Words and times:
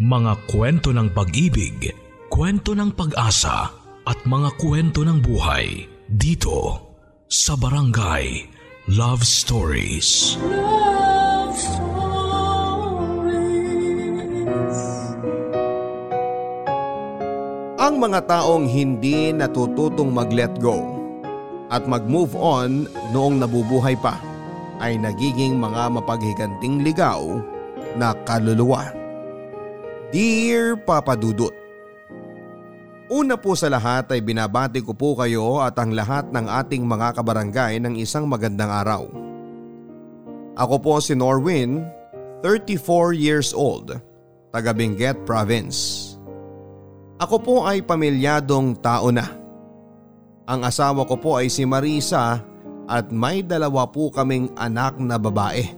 Mga 0.00 0.48
kwento 0.48 0.96
ng 0.96 1.12
pag-ibig, 1.12 1.92
kwento 2.32 2.72
ng 2.72 2.96
pag-asa 2.96 3.68
at 4.08 4.16
mga 4.24 4.56
kwento 4.56 5.04
ng 5.04 5.20
buhay 5.20 5.84
dito 6.08 6.88
sa 7.28 7.52
Barangay 7.52 8.48
Love 8.96 9.20
Stories. 9.20 10.40
Love 10.40 11.52
Stories. 11.52 11.84
Ang 17.76 18.00
mga 18.00 18.24
taong 18.24 18.72
hindi 18.72 19.36
natututong 19.36 20.16
mag-let 20.16 20.56
go 20.64 20.80
at 21.68 21.84
mag-move 21.84 22.32
on 22.40 22.88
noong 23.12 23.36
nabubuhay 23.36 24.00
pa 24.00 24.16
ay 24.80 24.96
nagiging 24.96 25.60
mga 25.60 25.92
mapaghiganting 25.92 26.80
ligaw 26.88 27.20
na 28.00 28.16
kaluluwa. 28.24 28.99
Dear 30.10 30.74
Papa 30.74 31.14
Dudut, 31.14 31.54
Una 33.14 33.38
po 33.38 33.54
sa 33.54 33.70
lahat 33.70 34.10
ay 34.10 34.18
binabati 34.18 34.82
ko 34.82 34.90
po 34.90 35.14
kayo 35.14 35.62
at 35.62 35.78
ang 35.78 35.94
lahat 35.94 36.34
ng 36.34 36.50
ating 36.50 36.82
mga 36.82 37.14
kabarangay 37.14 37.78
ng 37.78 37.94
isang 37.94 38.26
magandang 38.26 38.74
araw. 38.74 39.06
Ako 40.58 40.82
po 40.82 40.98
si 40.98 41.14
Norwin, 41.14 41.86
34 42.42 43.14
years 43.14 43.54
old, 43.54 43.94
taga 44.50 44.74
Benguet 44.74 45.14
Province. 45.22 45.78
Ako 47.22 47.38
po 47.38 47.56
ay 47.70 47.78
pamilyadong 47.86 48.82
tao 48.82 49.14
na. 49.14 49.30
Ang 50.50 50.66
asawa 50.66 51.06
ko 51.06 51.22
po 51.22 51.38
ay 51.38 51.46
si 51.46 51.62
Marisa 51.62 52.42
at 52.90 53.14
may 53.14 53.46
dalawa 53.46 53.86
po 53.86 54.10
kaming 54.10 54.50
anak 54.58 54.98
na 54.98 55.22
babae. 55.22 55.70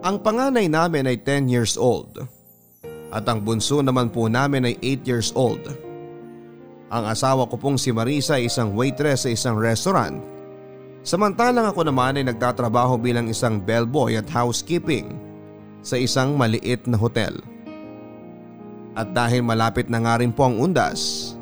Ang 0.00 0.16
panganay 0.24 0.64
namin 0.64 1.12
ay 1.12 1.20
10 1.20 1.44
years 1.44 1.76
old 1.76 2.39
at 3.10 3.26
ang 3.26 3.42
bunso 3.42 3.82
naman 3.82 4.08
po 4.10 4.30
namin 4.30 4.70
ay 4.70 4.74
8 5.02 5.10
years 5.10 5.30
old. 5.34 5.62
Ang 6.90 7.04
asawa 7.06 7.46
ko 7.46 7.54
pong 7.54 7.78
si 7.78 7.94
Marisa 7.94 8.38
ay 8.38 8.50
isang 8.50 8.74
waitress 8.74 9.26
sa 9.26 9.30
isang 9.30 9.54
restaurant. 9.58 10.18
Samantalang 11.06 11.70
ako 11.70 11.86
naman 11.86 12.18
ay 12.18 12.24
nagtatrabaho 12.26 12.98
bilang 12.98 13.30
isang 13.30 13.62
bellboy 13.62 14.18
at 14.18 14.26
housekeeping 14.26 15.14
sa 15.80 15.96
isang 15.96 16.34
maliit 16.34 16.86
na 16.90 16.98
hotel. 16.98 17.34
At 18.98 19.14
dahil 19.14 19.46
malapit 19.46 19.86
na 19.86 20.02
nga 20.02 20.18
rin 20.18 20.34
po 20.34 20.50
ang 20.50 20.58
undas, 20.58 21.32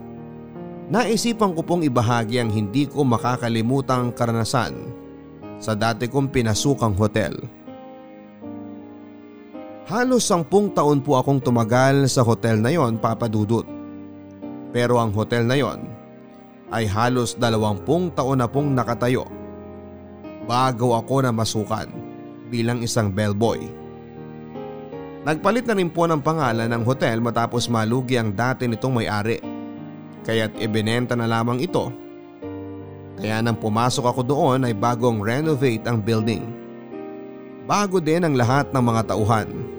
naisipan 0.92 1.56
ko 1.56 1.64
pong 1.64 1.83
ibahagi 1.89 2.39
ang 2.39 2.52
hindi 2.52 2.84
ko 2.84 3.02
makakalimutang 3.08 4.12
karanasan 4.12 4.77
sa 5.58 5.72
dati 5.74 6.06
kong 6.06 6.30
pinasukang 6.30 6.94
hotel. 6.94 7.34
Halos 9.89 10.28
sampung 10.28 10.69
taon 10.69 11.00
po 11.00 11.17
akong 11.17 11.41
tumagal 11.41 12.12
sa 12.12 12.20
hotel 12.20 12.61
na 12.61 12.69
yon 12.69 13.00
papadudot. 13.00 13.64
Pero 14.69 15.00
ang 15.00 15.08
hotel 15.17 15.48
na 15.48 15.56
yon 15.56 15.80
ay 16.69 16.84
halos 16.84 17.33
dalawampung 17.33 18.12
taon 18.12 18.45
na 18.45 18.45
pong 18.45 18.77
nakatayo 18.77 19.25
bago 20.45 20.92
ako 20.92 21.25
na 21.25 21.33
masukan 21.33 21.89
bilang 22.53 22.84
isang 22.84 23.08
bellboy. 23.08 23.64
Nagpalit 25.25 25.64
na 25.64 25.72
rin 25.72 25.89
po 25.89 26.05
ng 26.05 26.20
pangalan 26.20 26.69
ng 26.69 26.84
hotel 26.84 27.25
matapos 27.25 27.73
malugi 27.73 28.20
ang 28.20 28.36
dati 28.36 28.69
nitong 28.69 28.92
may-ari. 28.92 29.41
Kaya't 30.20 30.61
ibinenta 30.61 31.17
na 31.17 31.25
lamang 31.25 31.64
ito. 31.64 31.89
Kaya 33.17 33.41
nang 33.41 33.56
pumasok 33.56 34.05
ako 34.05 34.20
doon 34.20 34.69
ay 34.69 34.77
bagong 34.77 35.25
renovate 35.25 35.89
ang 35.89 36.05
building. 36.05 36.45
Bago 37.64 38.05
din 38.05 38.28
ang 38.28 38.36
lahat 38.36 38.69
ng 38.69 38.84
mga 38.84 39.17
tauhan 39.17 39.77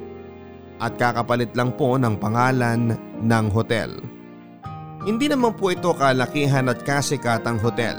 at 0.80 0.96
kakapalit 0.96 1.52
lang 1.54 1.76
po 1.76 2.00
ng 2.00 2.16
pangalan 2.18 2.96
ng 3.20 3.46
hotel. 3.52 3.92
Hindi 5.04 5.32
naman 5.32 5.56
po 5.56 5.72
ito 5.72 5.96
kalakihan 5.96 6.68
at 6.68 6.84
kasikatang 6.84 7.60
hotel. 7.60 7.96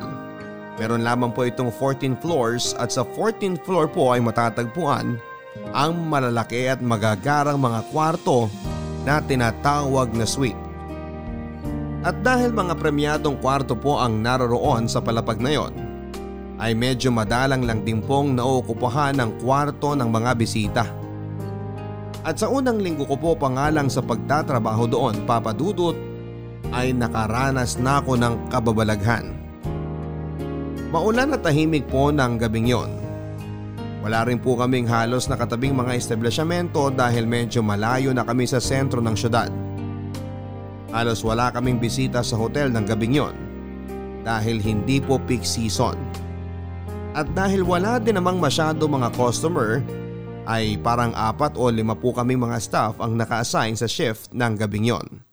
Meron 0.80 1.04
lamang 1.04 1.32
po 1.32 1.44
itong 1.44 1.68
14 1.72 2.16
floors 2.24 2.72
at 2.80 2.92
sa 2.92 3.04
14th 3.04 3.60
floor 3.68 3.88
po 3.88 4.16
ay 4.16 4.20
matatagpuan 4.24 5.20
ang 5.76 5.92
malalaki 6.08 6.68
at 6.68 6.80
magagarang 6.80 7.60
mga 7.60 7.80
kwarto 7.92 8.48
na 9.04 9.20
tinatawag 9.20 10.12
na 10.12 10.24
suite. 10.24 10.58
At 12.00 12.24
dahil 12.24 12.56
mga 12.56 12.80
premyadong 12.80 13.36
kwarto 13.44 13.76
po 13.76 14.00
ang 14.00 14.24
naroroon 14.24 14.88
sa 14.88 15.04
palapag 15.04 15.36
na 15.36 15.52
yon, 15.52 15.72
ay 16.60 16.76
medyo 16.76 17.08
madalang 17.08 17.64
lang 17.64 17.84
din 17.84 18.04
pong 18.04 18.36
nauukupahan 18.36 19.16
ng 19.16 19.44
kwarto 19.44 19.96
ng 19.96 20.08
mga 20.08 20.30
bisita. 20.36 20.84
At 22.20 22.36
sa 22.36 22.52
unang 22.52 22.80
linggo 22.84 23.08
ko 23.08 23.16
po 23.16 23.30
pangalang 23.32 23.88
sa 23.88 24.04
pagtatrabaho 24.04 24.84
doon 24.84 25.24
papadudot 25.24 25.96
ay 26.70 26.92
nakaranas 26.92 27.80
na 27.80 28.04
ako 28.04 28.20
ng 28.20 28.34
kababalaghan. 28.52 29.32
Maulan 30.90 31.32
at 31.32 31.40
tahimik 31.40 31.86
po 31.88 32.12
ng 32.12 32.36
gabing 32.36 32.68
yon. 32.68 32.90
Wala 34.00 34.24
rin 34.26 34.40
po 34.40 34.56
kaming 34.56 34.88
halos 34.88 35.28
nakatabing 35.28 35.76
mga 35.76 35.96
establishmento 35.96 36.88
dahil 36.92 37.28
medyo 37.28 37.60
malayo 37.60 38.10
na 38.16 38.24
kami 38.24 38.48
sa 38.48 38.58
sentro 38.58 38.98
ng 39.00 39.16
syudad. 39.16 39.52
Halos 40.90 41.22
wala 41.22 41.54
kaming 41.54 41.78
bisita 41.78 42.20
sa 42.20 42.34
hotel 42.34 42.74
ng 42.74 42.84
gabing 42.84 43.14
yon 43.16 43.36
dahil 44.26 44.60
hindi 44.60 44.98
po 45.00 45.16
peak 45.22 45.46
season. 45.46 45.96
At 47.14 47.30
dahil 47.32 47.62
wala 47.62 48.02
din 48.02 48.18
namang 48.18 48.42
masyado 48.42 48.86
mga 48.86 49.14
customer 49.14 49.80
ay 50.50 50.74
parang 50.82 51.14
apat 51.14 51.54
o 51.54 51.70
lima 51.70 51.94
po 51.94 52.10
kami 52.10 52.34
mga 52.34 52.58
staff 52.58 52.98
ang 52.98 53.14
naka-assign 53.14 53.78
sa 53.78 53.86
shift 53.86 54.34
ng 54.34 54.58
gabing 54.58 54.90
yon. 54.90 55.29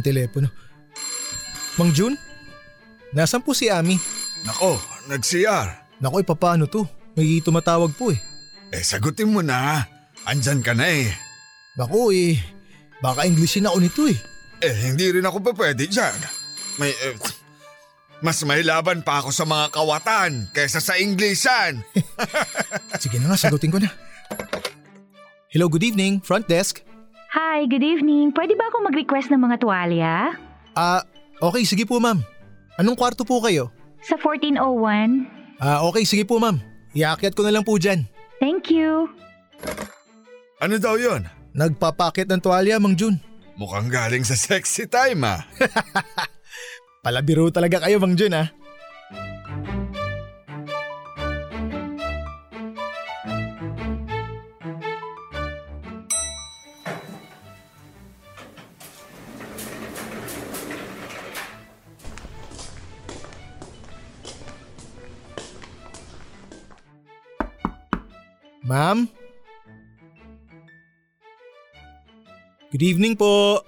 Yung 0.00 0.08
telepono. 0.08 0.48
Mang 1.76 1.92
Jun? 1.92 2.16
Nasaan 3.12 3.44
po 3.44 3.52
si 3.52 3.68
Ami? 3.68 4.00
Nako, 4.48 4.80
nag-CR. 5.12 6.00
Nako, 6.00 6.24
papaano 6.24 6.64
to? 6.64 6.88
May 7.12 7.44
tumatawag 7.44 7.92
po 7.92 8.08
eh. 8.08 8.18
Eh, 8.72 8.80
sagutin 8.80 9.28
mo 9.28 9.44
na. 9.44 9.84
Andyan 10.24 10.64
ka 10.64 10.72
na 10.72 10.88
eh. 10.88 11.12
Nako 11.76 12.08
eh, 12.16 12.40
baka 13.04 13.28
Englishin 13.28 13.68
ako 13.68 13.78
nito 13.78 14.02
eh. 14.08 14.16
Eh, 14.64 14.74
hindi 14.88 15.12
rin 15.12 15.24
ako 15.24 15.40
pa 15.44 15.52
pwede 15.56 15.84
dyan. 15.88 16.16
May, 16.80 16.92
eh, 16.92 17.16
mas 18.20 18.40
may 18.44 18.60
laban 18.64 19.00
pa 19.00 19.20
ako 19.20 19.32
sa 19.32 19.44
mga 19.44 19.72
kawatan 19.72 20.48
kaysa 20.52 20.80
sa 20.80 20.96
Englishan. 20.96 21.80
Sige 23.02 23.16
na 23.20 23.32
nga, 23.32 23.40
sagutin 23.40 23.72
ko 23.72 23.80
na. 23.80 23.90
Hello, 25.50 25.66
good 25.66 25.82
evening, 25.82 26.22
front 26.22 26.46
desk. 26.46 26.84
Hi, 27.30 27.62
good 27.70 27.86
evening. 27.86 28.34
Pwede 28.34 28.58
ba 28.58 28.66
ako 28.74 28.90
mag-request 28.90 29.30
ng 29.30 29.38
mga 29.38 29.62
tuwalya? 29.62 30.34
Ah, 30.74 31.06
okay, 31.38 31.62
sige 31.62 31.86
po 31.86 32.02
ma'am. 32.02 32.18
Anong 32.74 32.98
kwarto 32.98 33.22
po 33.22 33.38
kayo? 33.38 33.70
Sa 34.02 34.18
1401. 34.18 35.62
Ah, 35.62 35.86
okay, 35.86 36.02
sige 36.02 36.26
po 36.26 36.42
ma'am. 36.42 36.58
Iakyat 36.90 37.38
ko 37.38 37.46
na 37.46 37.54
lang 37.54 37.62
po 37.62 37.78
dyan. 37.78 38.02
Thank 38.42 38.74
you. 38.74 39.06
ano 40.58 40.74
daw 40.82 40.98
yon? 40.98 41.22
Nagpapakit 41.54 42.26
ng 42.26 42.42
tuwalya, 42.42 42.82
Mang 42.82 42.98
Jun. 42.98 43.22
Mukhang 43.54 43.86
galing 43.86 44.26
sa 44.26 44.34
sexy 44.34 44.90
time 44.90 45.22
ah. 45.22 45.46
Palabiro 47.06 47.46
talaga 47.54 47.86
kayo, 47.86 48.02
Mang 48.02 48.18
Jun 48.18 48.34
ah. 48.34 48.50
Ma'am? 68.70 69.10
Good 72.70 72.86
evening 72.86 73.18
po. 73.18 73.66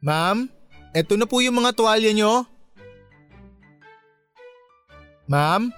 Ma'am, 0.00 0.48
eto 0.96 1.12
na 1.20 1.28
po 1.28 1.44
yung 1.44 1.60
mga 1.60 1.76
tuwalya 1.76 2.08
nyo. 2.16 2.48
Ma'am? 5.28 5.68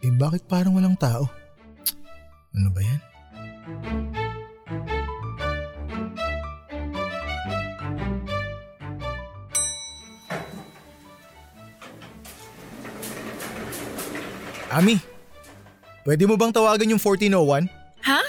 Eh 0.00 0.12
bakit 0.16 0.48
parang 0.48 0.72
walang 0.72 0.96
tao? 0.96 1.28
Ano 2.56 2.72
ba 2.72 2.80
yan? 2.80 3.00
Ami, 14.72 14.96
pwede 16.08 16.24
mo 16.24 16.40
bang 16.40 16.48
tawagan 16.48 16.96
yung 16.96 17.02
1401? 17.02 17.68
Ha? 18.08 18.22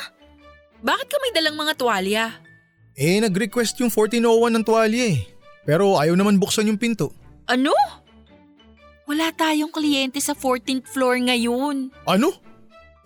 Bakit 0.83 1.07
ka 1.07 1.17
may 1.23 1.31
dalang 1.31 1.55
mga 1.55 1.79
tuwalya? 1.79 2.35
Eh, 2.99 3.23
nag-request 3.23 3.79
yung 3.79 3.87
1401 3.87 4.59
ng 4.59 4.65
tuwalya 4.67 5.15
eh. 5.15 5.23
Pero 5.63 5.95
ayaw 5.95 6.19
naman 6.19 6.35
buksan 6.35 6.67
yung 6.67 6.75
pinto. 6.75 7.15
Ano? 7.47 7.71
Wala 9.07 9.31
tayong 9.31 9.71
kliyente 9.71 10.19
sa 10.19 10.35
14th 10.35 10.91
floor 10.91 11.23
ngayon. 11.31 11.95
Ano? 12.03 12.35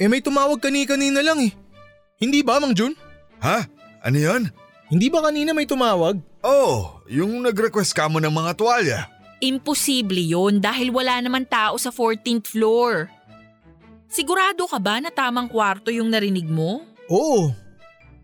Eh 0.01 0.09
may 0.09 0.25
tumawag 0.25 0.57
kani-kanina 0.57 1.21
lang 1.21 1.37
eh. 1.37 1.53
Hindi 2.17 2.41
ba, 2.41 2.57
Mang 2.57 2.73
Jun? 2.73 2.97
Ha? 3.45 3.69
Ano 4.01 4.17
yan? 4.17 4.49
Hindi 4.89 5.13
ba 5.13 5.21
kanina 5.21 5.53
may 5.53 5.69
tumawag? 5.69 6.17
Oh, 6.41 6.97
yung 7.05 7.45
nag-request 7.45 7.93
ka 7.93 8.09
mo 8.09 8.17
ng 8.17 8.33
mga 8.33 8.51
tuwalya. 8.57 8.99
Imposible 9.37 10.17
yon 10.17 10.57
dahil 10.57 10.89
wala 10.89 11.21
naman 11.21 11.45
tao 11.45 11.77
sa 11.77 11.93
14th 11.93 12.57
floor. 12.57 13.12
Sigurado 14.13 14.69
ka 14.69 14.77
ba 14.77 15.01
na 15.01 15.10
tamang 15.10 15.50
kwarto 15.50 15.89
yung 15.89 16.13
narinig 16.13 16.45
mo? 16.45 16.86
Oo. 17.10 17.50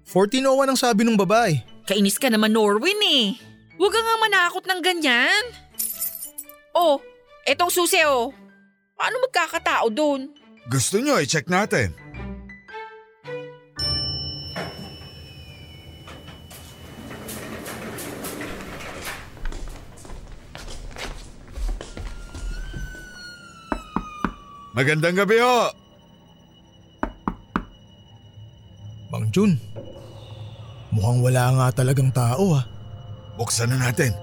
1401 0.05 0.69
ang 0.69 0.77
sabi 0.77 1.01
ng 1.01 1.17
babae. 1.17 1.65
Kainis 1.89 2.21
ka 2.21 2.29
naman 2.29 2.53
Norwin 2.53 3.01
eh. 3.01 3.33
Huwag 3.81 3.89
ka 3.89 3.97
nga 3.97 4.15
manakot 4.21 4.63
ng 4.69 4.81
ganyan. 4.85 5.43
Oh, 6.77 7.01
etong 7.41 7.73
susi 7.73 7.97
oh. 8.05 8.29
Paano 8.93 9.17
magkakatao 9.25 9.89
doon? 9.89 10.29
Gusto 10.69 11.01
nyo 11.01 11.17
i-check 11.17 11.49
natin. 11.49 11.89
Magandang 24.79 25.11
gabi 25.11 25.43
ho. 25.43 25.75
Mang 29.11 29.27
Jun, 29.27 29.59
mukhang 30.95 31.19
wala 31.19 31.51
nga 31.51 31.83
talagang 31.83 32.07
tao 32.15 32.55
ah. 32.55 32.63
Buksan 33.35 33.75
na 33.75 33.91
natin. 33.91 34.15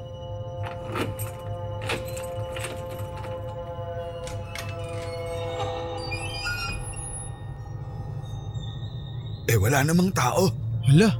Eh 9.52 9.60
wala 9.60 9.84
namang 9.84 10.08
tao. 10.16 10.48
Hala, 10.88 11.12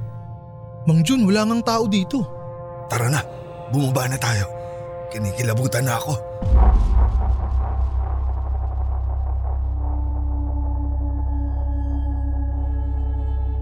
Mang 0.89 1.05
Jun, 1.05 1.29
wala 1.29 1.45
ngang 1.45 1.61
tao 1.61 1.85
dito. 1.85 2.25
Tara 2.89 3.05
na, 3.05 3.21
bumaba 3.69 4.09
na 4.09 4.17
tayo. 4.17 4.49
Kinikilabutan 5.13 5.85
na 5.85 6.01
ako. 6.01 6.13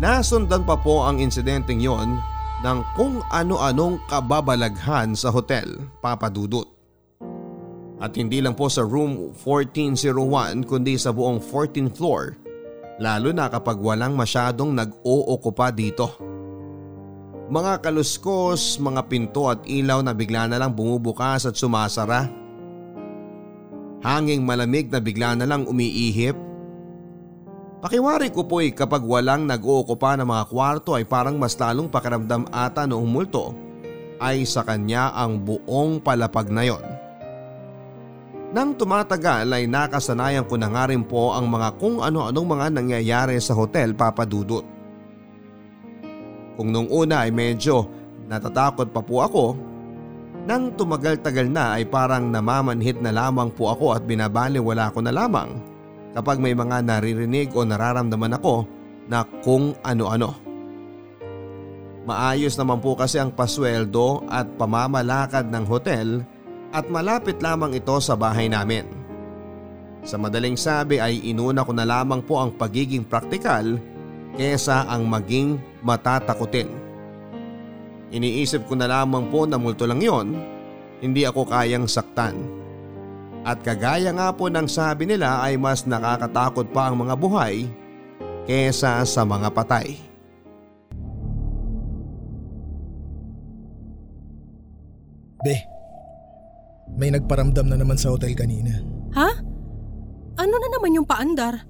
Nasundan 0.06 0.62
pa 0.69 0.78
po 0.78 1.02
ang 1.02 1.18
insidenteng 1.18 1.81
yon 1.81 2.22
ng 2.62 2.80
kung 2.94 3.25
ano-anong 3.34 3.98
kababalaghan 4.06 5.18
sa 5.18 5.34
hotel, 5.34 5.66
Papa 5.98 6.30
Dudut. 6.30 6.69
At 7.98 8.13
hindi 8.13 8.38
lang 8.38 8.54
po 8.54 8.69
sa 8.69 8.86
room 8.86 9.34
1401 9.34 10.62
kundi 10.69 11.02
sa 11.02 11.10
buong 11.10 11.42
14th 11.42 11.98
floor, 11.98 12.38
lalo 13.02 13.34
na 13.34 13.50
kapag 13.50 13.81
walang 13.81 14.13
masyadong 14.13 14.78
nag-ookupa 14.78 15.74
dito. 15.74 16.13
Mga 17.50 17.81
kaluskos, 17.81 18.78
mga 18.78 19.10
pinto 19.10 19.50
at 19.50 19.66
ilaw 19.66 20.06
na 20.06 20.13
bigla 20.13 20.46
na 20.46 20.62
lang 20.62 20.78
bumubukas 20.78 21.50
at 21.50 21.57
sumasara. 21.57 22.30
Hanging 24.06 24.46
malamig 24.46 24.86
na 24.94 25.02
bigla 25.02 25.34
na 25.34 25.50
lang 25.50 25.66
umiihip 25.66 26.44
Pakiwari 27.83 28.31
ko 28.31 28.48
po'y 28.48 28.72
kapag 28.72 29.04
walang 29.04 29.44
nag-uukupa 29.44 30.16
ng 30.16 30.27
mga 30.27 30.44
kwarto 30.48 30.95
ay 30.95 31.04
parang 31.04 31.36
mas 31.36 31.60
lalong 31.60 31.92
pakiramdam 31.92 32.48
ata 32.48 32.88
noong 32.88 33.10
multo 33.10 33.51
ay 34.24 34.48
sa 34.48 34.63
kanya 34.63 35.12
ang 35.12 35.44
buong 35.44 36.00
palapag 36.00 36.48
na 36.48 36.63
yon. 36.63 36.86
Nang 38.56 38.72
tumatagal 38.80 39.51
ay 39.51 39.68
nakasanayan 39.68 40.48
ko 40.48 40.56
na 40.56 40.72
nga 40.72 40.88
rin 40.88 41.04
po 41.04 41.36
ang 41.36 41.51
mga 41.51 41.75
kung 41.75 42.00
ano-anong 42.00 42.48
mga 42.48 42.68
nangyayari 42.80 43.36
sa 43.44 43.51
hotel 43.51 43.92
papadudot. 43.92 44.63
Kung 46.56 46.71
nung 46.71 46.88
una 46.88 47.28
ay 47.28 47.36
medyo 47.36 47.92
natatakot 48.31 48.95
pa 48.95 49.04
po 49.04 49.19
ako, 49.19 49.45
nang 50.48 50.71
tumagal-tagal 50.80 51.51
na 51.51 51.75
ay 51.75 51.83
parang 51.83 52.31
namamanhid 52.31 53.04
na 53.04 53.12
lamang 53.12 53.51
po 53.51 53.68
ako 53.75 54.00
at 54.00 54.07
binabaliwala 54.07 54.88
ko 54.95 55.04
na 55.04 55.12
lamang 55.12 55.75
kapag 56.16 56.40
may 56.40 56.56
mga 56.56 56.80
naririnig 56.82 57.52
o 57.52 57.68
nararamdaman 57.68 58.40
ako 58.40 58.64
na 59.12 59.28
kung 59.44 59.76
ano-ano. 59.84 60.32
Maayos 62.06 62.56
naman 62.56 62.80
po 62.80 62.96
kasi 62.96 63.20
ang 63.20 63.34
pasweldo 63.34 64.24
at 64.32 64.48
pamamalakad 64.56 65.52
ng 65.52 65.66
hotel 65.68 66.24
at 66.72 66.88
malapit 66.88 67.42
lamang 67.44 67.76
ito 67.76 67.98
sa 68.00 68.16
bahay 68.16 68.48
namin. 68.48 68.86
Sa 70.06 70.22
madaling 70.22 70.56
sabi 70.56 71.02
ay 71.02 71.18
inuna 71.26 71.66
ko 71.66 71.74
na 71.74 71.84
lamang 71.84 72.22
po 72.22 72.38
ang 72.38 72.54
pagiging 72.54 73.04
praktikal 73.04 73.66
kesa 74.38 74.86
ang 74.86 75.10
maging 75.10 75.58
matatakutin. 75.82 76.70
Iniisip 78.14 78.70
ko 78.70 78.78
na 78.78 78.86
lamang 78.86 79.34
po 79.34 79.50
na 79.50 79.58
multo 79.58 79.90
lang 79.90 79.98
yon, 79.98 80.38
hindi 81.02 81.26
ako 81.26 81.50
kayang 81.50 81.90
saktan. 81.90 82.38
At 83.45 83.62
kagaya 83.62 84.09
nga 84.09 84.33
po 84.33 84.50
ng 84.50 84.65
sabi 84.65 85.06
nila 85.06 85.38
ay 85.45 85.53
mas 85.53 85.86
nakakatakot 85.86 86.65
pa 86.74 86.89
ang 86.89 87.06
mga 87.06 87.13
buhay 87.13 87.69
kesa 88.50 89.06
sa 89.06 89.21
mga 89.21 89.53
patay. 89.53 90.01
Be, 95.45 95.62
may 96.97 97.13
nagparamdam 97.13 97.69
na 97.69 97.77
naman 97.77 98.01
sa 98.01 98.09
hotel 98.09 98.33
kanina. 98.33 98.81
Ha? 99.13 99.30
Ano 100.42 100.56
na 100.57 100.69
naman 100.74 100.97
yung 100.97 101.06
paandar? 101.06 101.69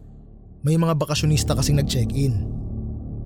May 0.63 0.79
mga 0.79 0.95
bakasyonista 0.95 1.59
kasing 1.59 1.83
nag-check-in. 1.83 2.39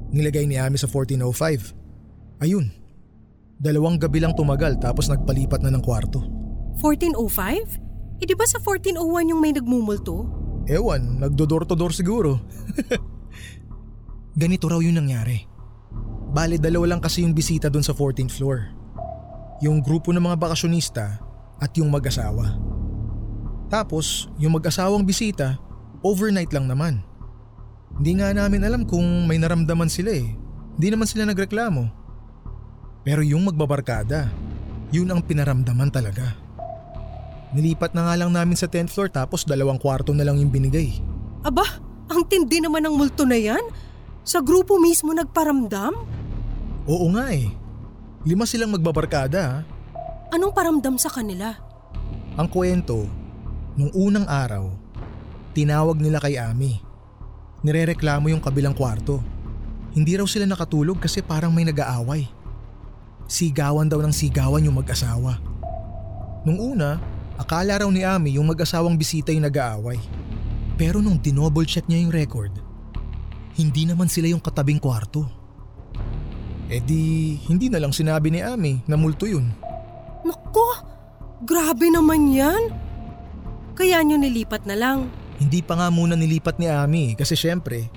Nilagay 0.10 0.50
ni 0.50 0.58
Ami 0.58 0.82
sa 0.82 0.90
1405. 0.90 2.42
Ayun, 2.42 2.74
dalawang 3.62 4.02
gabi 4.02 4.26
lang 4.26 4.34
tumagal 4.34 4.82
tapos 4.82 5.06
nagpalipat 5.06 5.62
na 5.62 5.70
ng 5.70 5.86
kwarto. 5.86 6.26
1405? 6.82 7.89
Eh 8.20 8.28
di 8.28 8.36
ba 8.36 8.44
sa 8.44 8.60
1401 8.60 9.32
yung 9.32 9.40
may 9.40 9.56
nagmumulto? 9.56 10.28
Ewan, 10.68 11.24
nagdodor-to-door 11.24 11.96
siguro. 11.96 12.44
Ganito 14.42 14.68
raw 14.68 14.84
yung 14.84 15.00
nangyari. 15.00 15.48
Bale 16.30 16.62
dalawa 16.62 16.94
lang 16.94 17.02
kasi 17.02 17.24
yung 17.24 17.34
bisita 17.34 17.72
doon 17.72 17.82
sa 17.82 17.96
14th 17.96 18.36
floor. 18.36 18.70
Yung 19.64 19.80
grupo 19.80 20.12
ng 20.12 20.22
mga 20.22 20.38
bakasyonista 20.38 21.18
at 21.58 21.72
yung 21.80 21.90
mag-asawa. 21.90 22.60
Tapos 23.72 24.28
yung 24.36 24.60
mag-asawang 24.60 25.08
bisita, 25.08 25.56
overnight 26.04 26.52
lang 26.52 26.68
naman. 26.68 27.02
Hindi 27.98 28.20
nga 28.20 28.36
namin 28.36 28.68
alam 28.68 28.84
kung 28.84 29.26
may 29.26 29.40
naramdaman 29.40 29.90
sila 29.90 30.12
eh. 30.12 30.28
Hindi 30.76 30.88
naman 30.92 31.08
sila 31.08 31.24
nagreklamo. 31.28 31.84
Pero 33.04 33.24
yung 33.24 33.48
magbabarkada, 33.48 34.28
yun 34.92 35.10
ang 35.10 35.24
pinaramdaman 35.24 35.90
talaga. 35.90 36.49
Nilipat 37.50 37.98
na 37.98 38.06
nga 38.06 38.14
lang 38.14 38.30
namin 38.30 38.54
sa 38.54 38.70
10th 38.70 38.94
floor 38.94 39.10
tapos 39.10 39.42
dalawang 39.42 39.82
kwarto 39.82 40.14
na 40.14 40.22
lang 40.22 40.38
yung 40.38 40.54
binigay. 40.54 41.02
Aba, 41.42 41.66
ang 42.06 42.22
tindi 42.30 42.62
naman 42.62 42.86
ng 42.86 42.94
multo 42.94 43.26
na 43.26 43.38
yan. 43.38 43.62
Sa 44.22 44.38
grupo 44.46 44.78
mismo 44.78 45.10
nagparamdam? 45.10 45.94
Oo 46.86 47.08
nga 47.18 47.34
eh. 47.34 47.50
Lima 48.22 48.46
silang 48.46 48.76
magbabarkada. 48.78 49.66
Anong 50.30 50.54
paramdam 50.54 51.02
sa 51.02 51.10
kanila? 51.10 51.58
Ang 52.38 52.46
kwento, 52.54 53.10
nung 53.74 53.90
unang 53.98 54.30
araw, 54.30 54.70
tinawag 55.58 55.98
nila 55.98 56.22
kay 56.22 56.38
Ami. 56.38 56.78
Nirereklamo 57.66 58.30
yung 58.30 58.44
kabilang 58.44 58.78
kwarto. 58.78 59.26
Hindi 59.98 60.14
raw 60.14 60.30
sila 60.30 60.46
nakatulog 60.46 61.02
kasi 61.02 61.26
parang 61.26 61.50
may 61.50 61.66
nag-aaway. 61.66 62.30
Sigawan 63.26 63.90
daw 63.90 63.98
ng 64.06 64.14
sigawan 64.14 64.62
yung 64.62 64.78
mag-asawa. 64.78 65.42
Nung 66.46 66.62
una, 66.62 67.02
Akala 67.40 67.80
raw 67.80 67.88
ni 67.88 68.04
Ami 68.04 68.36
yung 68.36 68.52
mag-asawang 68.52 69.00
bisita 69.00 69.32
yung 69.32 69.48
nag-aaway. 69.48 69.96
Pero 70.76 71.00
nung 71.00 71.16
dinouble 71.16 71.64
check 71.64 71.88
niya 71.88 72.04
yung 72.04 72.12
record, 72.12 72.52
hindi 73.56 73.88
naman 73.88 74.12
sila 74.12 74.28
yung 74.28 74.44
katabing 74.44 74.80
kwarto. 74.80 75.24
E 76.68 76.84
di, 76.84 77.36
hindi 77.48 77.72
na 77.72 77.80
lang 77.80 77.96
sinabi 77.96 78.28
ni 78.28 78.44
Ami 78.44 78.84
na 78.92 79.00
multo 79.00 79.24
yun. 79.24 79.48
Nako, 80.28 80.84
grabe 81.48 81.88
naman 81.88 82.28
yan. 82.28 82.76
Kaya 83.72 84.04
nyo 84.04 84.20
nilipat 84.20 84.68
na 84.68 84.76
lang. 84.76 85.08
Hindi 85.40 85.64
pa 85.64 85.80
nga 85.80 85.88
muna 85.88 86.20
nilipat 86.20 86.60
ni 86.60 86.68
Ami 86.68 87.16
kasi 87.16 87.40
syempre, 87.40 87.88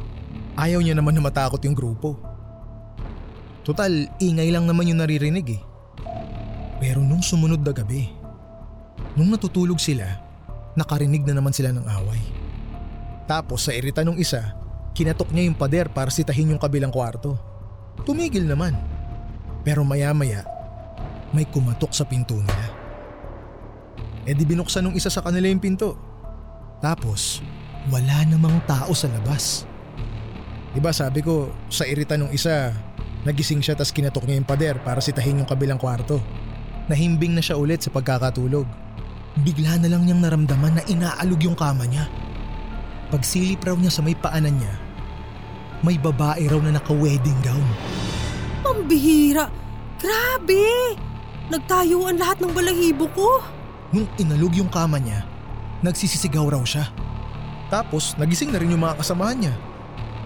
ayaw 0.54 0.78
niya 0.78 0.94
naman 0.94 1.18
na 1.18 1.22
matakot 1.26 1.58
yung 1.66 1.74
grupo. 1.74 2.14
Total, 3.66 3.90
ingay 4.22 4.54
lang 4.54 4.70
naman 4.70 4.86
yung 4.86 5.02
naririnig 5.02 5.58
eh. 5.58 5.62
Pero 6.78 7.02
nung 7.02 7.22
sumunod 7.22 7.62
na 7.62 7.74
gabi, 7.74 8.21
Nung 9.12 9.28
natutulog 9.28 9.76
sila, 9.76 10.08
nakarinig 10.72 11.28
na 11.28 11.36
naman 11.36 11.52
sila 11.52 11.68
ng 11.68 11.84
away. 12.00 12.22
Tapos 13.28 13.68
sa 13.68 13.76
irita 13.76 14.00
nung 14.00 14.16
isa, 14.16 14.56
kinatok 14.96 15.32
niya 15.32 15.48
yung 15.48 15.58
pader 15.58 15.92
para 15.92 16.08
sitahin 16.08 16.52
yung 16.52 16.62
kabilang 16.62 16.88
kwarto. 16.88 17.36
Tumigil 18.08 18.48
naman. 18.48 18.72
Pero 19.62 19.84
maya 19.84 20.10
maya, 20.16 20.42
may 21.30 21.44
kumatok 21.44 21.92
sa 21.92 22.08
pinto 22.08 22.40
nila. 22.40 22.66
E 24.24 24.32
di 24.32 24.44
binuksan 24.48 24.86
nung 24.86 24.96
isa 24.96 25.12
sa 25.12 25.20
kanila 25.20 25.44
yung 25.46 25.62
pinto. 25.62 25.94
Tapos, 26.80 27.44
wala 27.92 28.24
namang 28.26 28.64
tao 28.64 28.90
sa 28.96 29.06
labas. 29.12 29.68
Diba 30.72 30.88
sabi 30.90 31.20
ko, 31.20 31.52
sa 31.68 31.84
irita 31.84 32.16
nung 32.16 32.32
isa, 32.32 32.72
nagising 33.28 33.60
siya 33.60 33.76
tas 33.76 33.92
kinatok 33.92 34.24
niya 34.24 34.40
yung 34.40 34.48
pader 34.48 34.76
para 34.80 35.04
sitahin 35.04 35.44
yung 35.44 35.50
kabilang 35.50 35.76
kwarto. 35.76 36.16
Nahimbing 36.88 37.36
na 37.36 37.44
siya 37.44 37.60
ulit 37.60 37.84
sa 37.84 37.92
pagkakatulog. 37.92 38.66
Bigla 39.40 39.80
na 39.80 39.88
lang 39.88 40.04
niyang 40.04 40.20
naramdaman 40.20 40.76
na 40.76 40.82
inaalog 40.84 41.40
yung 41.40 41.56
kama 41.56 41.88
niya. 41.88 42.04
Pagsilip 43.08 43.64
raw 43.64 43.72
niya 43.72 43.88
sa 43.88 44.04
may 44.04 44.12
paanan 44.12 44.60
niya, 44.60 44.72
may 45.80 45.96
babae 45.96 46.44
raw 46.52 46.60
na 46.60 46.76
naka-wedding 46.76 47.40
gown. 47.40 47.68
Pambihira! 48.60 49.48
Grabe! 49.96 50.96
Nagtayuan 51.48 52.20
lahat 52.20 52.44
ng 52.44 52.52
balahibo 52.52 53.08
ko. 53.16 53.40
Nung 53.92 54.08
inalog 54.20 54.52
yung 54.56 54.70
kama 54.72 55.00
niya, 55.00 55.24
nagsisisigaw 55.80 56.48
raw 56.52 56.62
siya. 56.64 56.88
Tapos 57.72 58.12
nagising 58.20 58.52
na 58.52 58.60
rin 58.60 58.72
yung 58.72 58.84
mga 58.84 59.00
kasamahan 59.00 59.48
niya. 59.48 59.54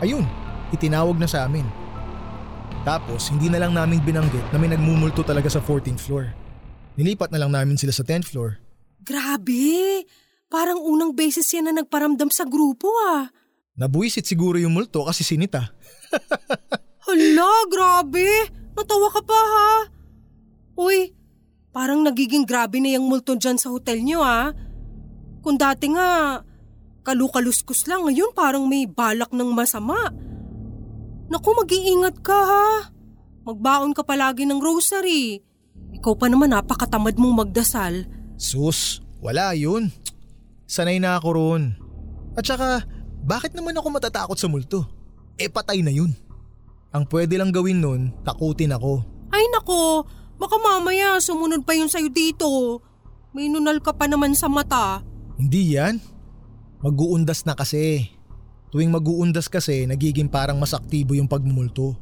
Ayun, 0.02 0.26
itinawag 0.74 1.14
na 1.14 1.30
sa 1.30 1.46
amin. 1.46 1.66
Tapos 2.86 3.30
hindi 3.30 3.50
na 3.50 3.58
lang 3.58 3.74
namin 3.74 4.02
binanggit 4.02 4.46
na 4.54 4.58
may 4.58 4.70
nagmumulto 4.70 5.26
talaga 5.26 5.50
sa 5.50 5.58
14th 5.58 6.02
floor. 6.06 6.30
Nilipat 6.94 7.34
na 7.34 7.42
lang 7.42 7.50
namin 7.50 7.74
sila 7.74 7.90
sa 7.90 8.06
10th 8.06 8.30
floor. 8.30 8.65
Grabe! 9.06 10.02
Parang 10.50 10.82
unang 10.82 11.14
beses 11.14 11.46
yan 11.54 11.70
na 11.70 11.78
nagparamdam 11.78 12.26
sa 12.26 12.42
grupo 12.42 12.90
ah. 13.06 13.30
Nabuisit 13.78 14.26
siguro 14.26 14.58
yung 14.58 14.74
multo 14.74 15.06
kasi 15.06 15.22
sinita. 15.22 15.70
Hala, 17.06 17.52
grabe! 17.70 18.50
Natawa 18.74 19.08
ka 19.14 19.22
pa 19.22 19.38
ha? 19.38 19.70
Uy, 20.74 21.14
parang 21.70 22.02
nagiging 22.02 22.42
grabe 22.42 22.82
na 22.82 22.98
yung 22.98 23.06
multo 23.06 23.38
dyan 23.38 23.62
sa 23.62 23.70
hotel 23.70 24.02
nyo 24.02 24.26
ah. 24.26 24.50
Kung 25.40 25.54
dati 25.54 25.86
nga, 25.94 26.42
kalukaluskos 27.06 27.86
lang, 27.86 28.10
ngayon 28.10 28.34
parang 28.34 28.66
may 28.66 28.90
balak 28.90 29.30
ng 29.30 29.54
masama. 29.54 30.10
Naku, 31.30 31.54
mag-iingat 31.54 32.18
ka 32.26 32.38
ha. 32.42 32.68
Magbaon 33.46 33.94
ka 33.94 34.02
palagi 34.02 34.42
ng 34.50 34.58
rosary. 34.58 35.38
Ikaw 35.94 36.14
pa 36.18 36.26
naman 36.26 36.50
napakatamad 36.50 37.14
mong 37.14 37.46
magdasal. 37.46 38.15
Sus, 38.36 39.00
wala 39.24 39.56
yun. 39.56 39.88
Sanay 40.68 41.00
na 41.00 41.16
ako 41.16 41.28
roon. 41.32 41.62
At 42.36 42.44
saka, 42.44 42.84
bakit 43.24 43.56
naman 43.56 43.74
ako 43.74 43.88
matatakot 43.90 44.36
sa 44.36 44.46
multo? 44.46 44.84
Eh 45.40 45.48
patay 45.48 45.80
na 45.80 45.90
yun. 45.90 46.12
Ang 46.92 47.04
pwede 47.08 47.36
lang 47.40 47.52
gawin 47.52 47.80
nun, 47.80 48.12
takutin 48.24 48.76
ako. 48.76 49.04
Ay 49.32 49.44
nako, 49.52 50.04
baka 50.36 50.56
mamaya 50.60 51.20
sumunod 51.20 51.64
pa 51.64 51.76
yun 51.76 51.88
sa'yo 51.88 52.08
dito. 52.12 52.80
May 53.36 53.52
nunal 53.52 53.80
ka 53.80 53.92
pa 53.92 54.08
naman 54.08 54.32
sa 54.32 54.48
mata. 54.48 55.04
Hindi 55.36 55.76
yan. 55.76 56.00
Mag-uundas 56.80 57.44
na 57.44 57.52
kasi. 57.52 58.12
Tuwing 58.72 58.92
mag-uundas 58.92 59.48
kasi, 59.48 59.84
nagiging 59.84 60.28
parang 60.28 60.56
mas 60.56 60.72
aktibo 60.72 61.12
yung 61.12 61.28
pagmumulto. 61.28 61.96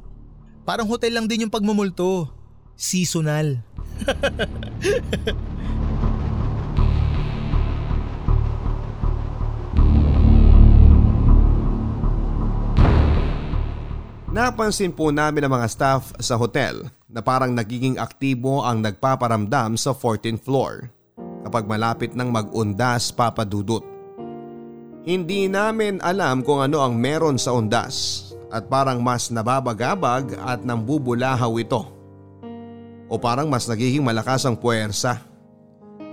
Parang 0.62 0.87
hotel 0.87 1.14
lang 1.14 1.26
din 1.26 1.47
yung 1.47 1.53
pagmumulto. 1.53 2.31
Seasonal. 2.75 3.62
Napansin 14.35 14.91
po 14.91 15.14
namin 15.14 15.47
ang 15.47 15.55
mga 15.55 15.71
staff 15.71 16.11
sa 16.19 16.35
hotel 16.35 16.91
na 17.07 17.23
parang 17.23 17.55
nagiging 17.55 18.03
aktibo 18.03 18.67
ang 18.67 18.83
nagpaparamdam 18.83 19.79
sa 19.79 19.95
14th 19.95 20.43
floor 20.43 20.91
kapag 21.47 21.71
malapit 21.71 22.19
ng 22.19 22.35
mag-undas 22.35 23.14
papadudot. 23.14 23.87
Hindi 25.07 25.47
namin 25.47 26.03
alam 26.03 26.43
kung 26.43 26.67
ano 26.67 26.83
ang 26.83 26.99
meron 26.99 27.38
sa 27.38 27.55
undas 27.55 28.26
at 28.50 28.67
parang 28.67 28.99
mas 29.07 29.31
nababagabag 29.31 30.35
at 30.43 30.67
nambubulahaw 30.67 31.55
ito. 31.62 31.87
O 33.07 33.14
parang 33.14 33.47
mas 33.47 33.71
nagiging 33.71 34.03
malakas 34.03 34.43
ang 34.50 34.59
puwersa 34.59 35.23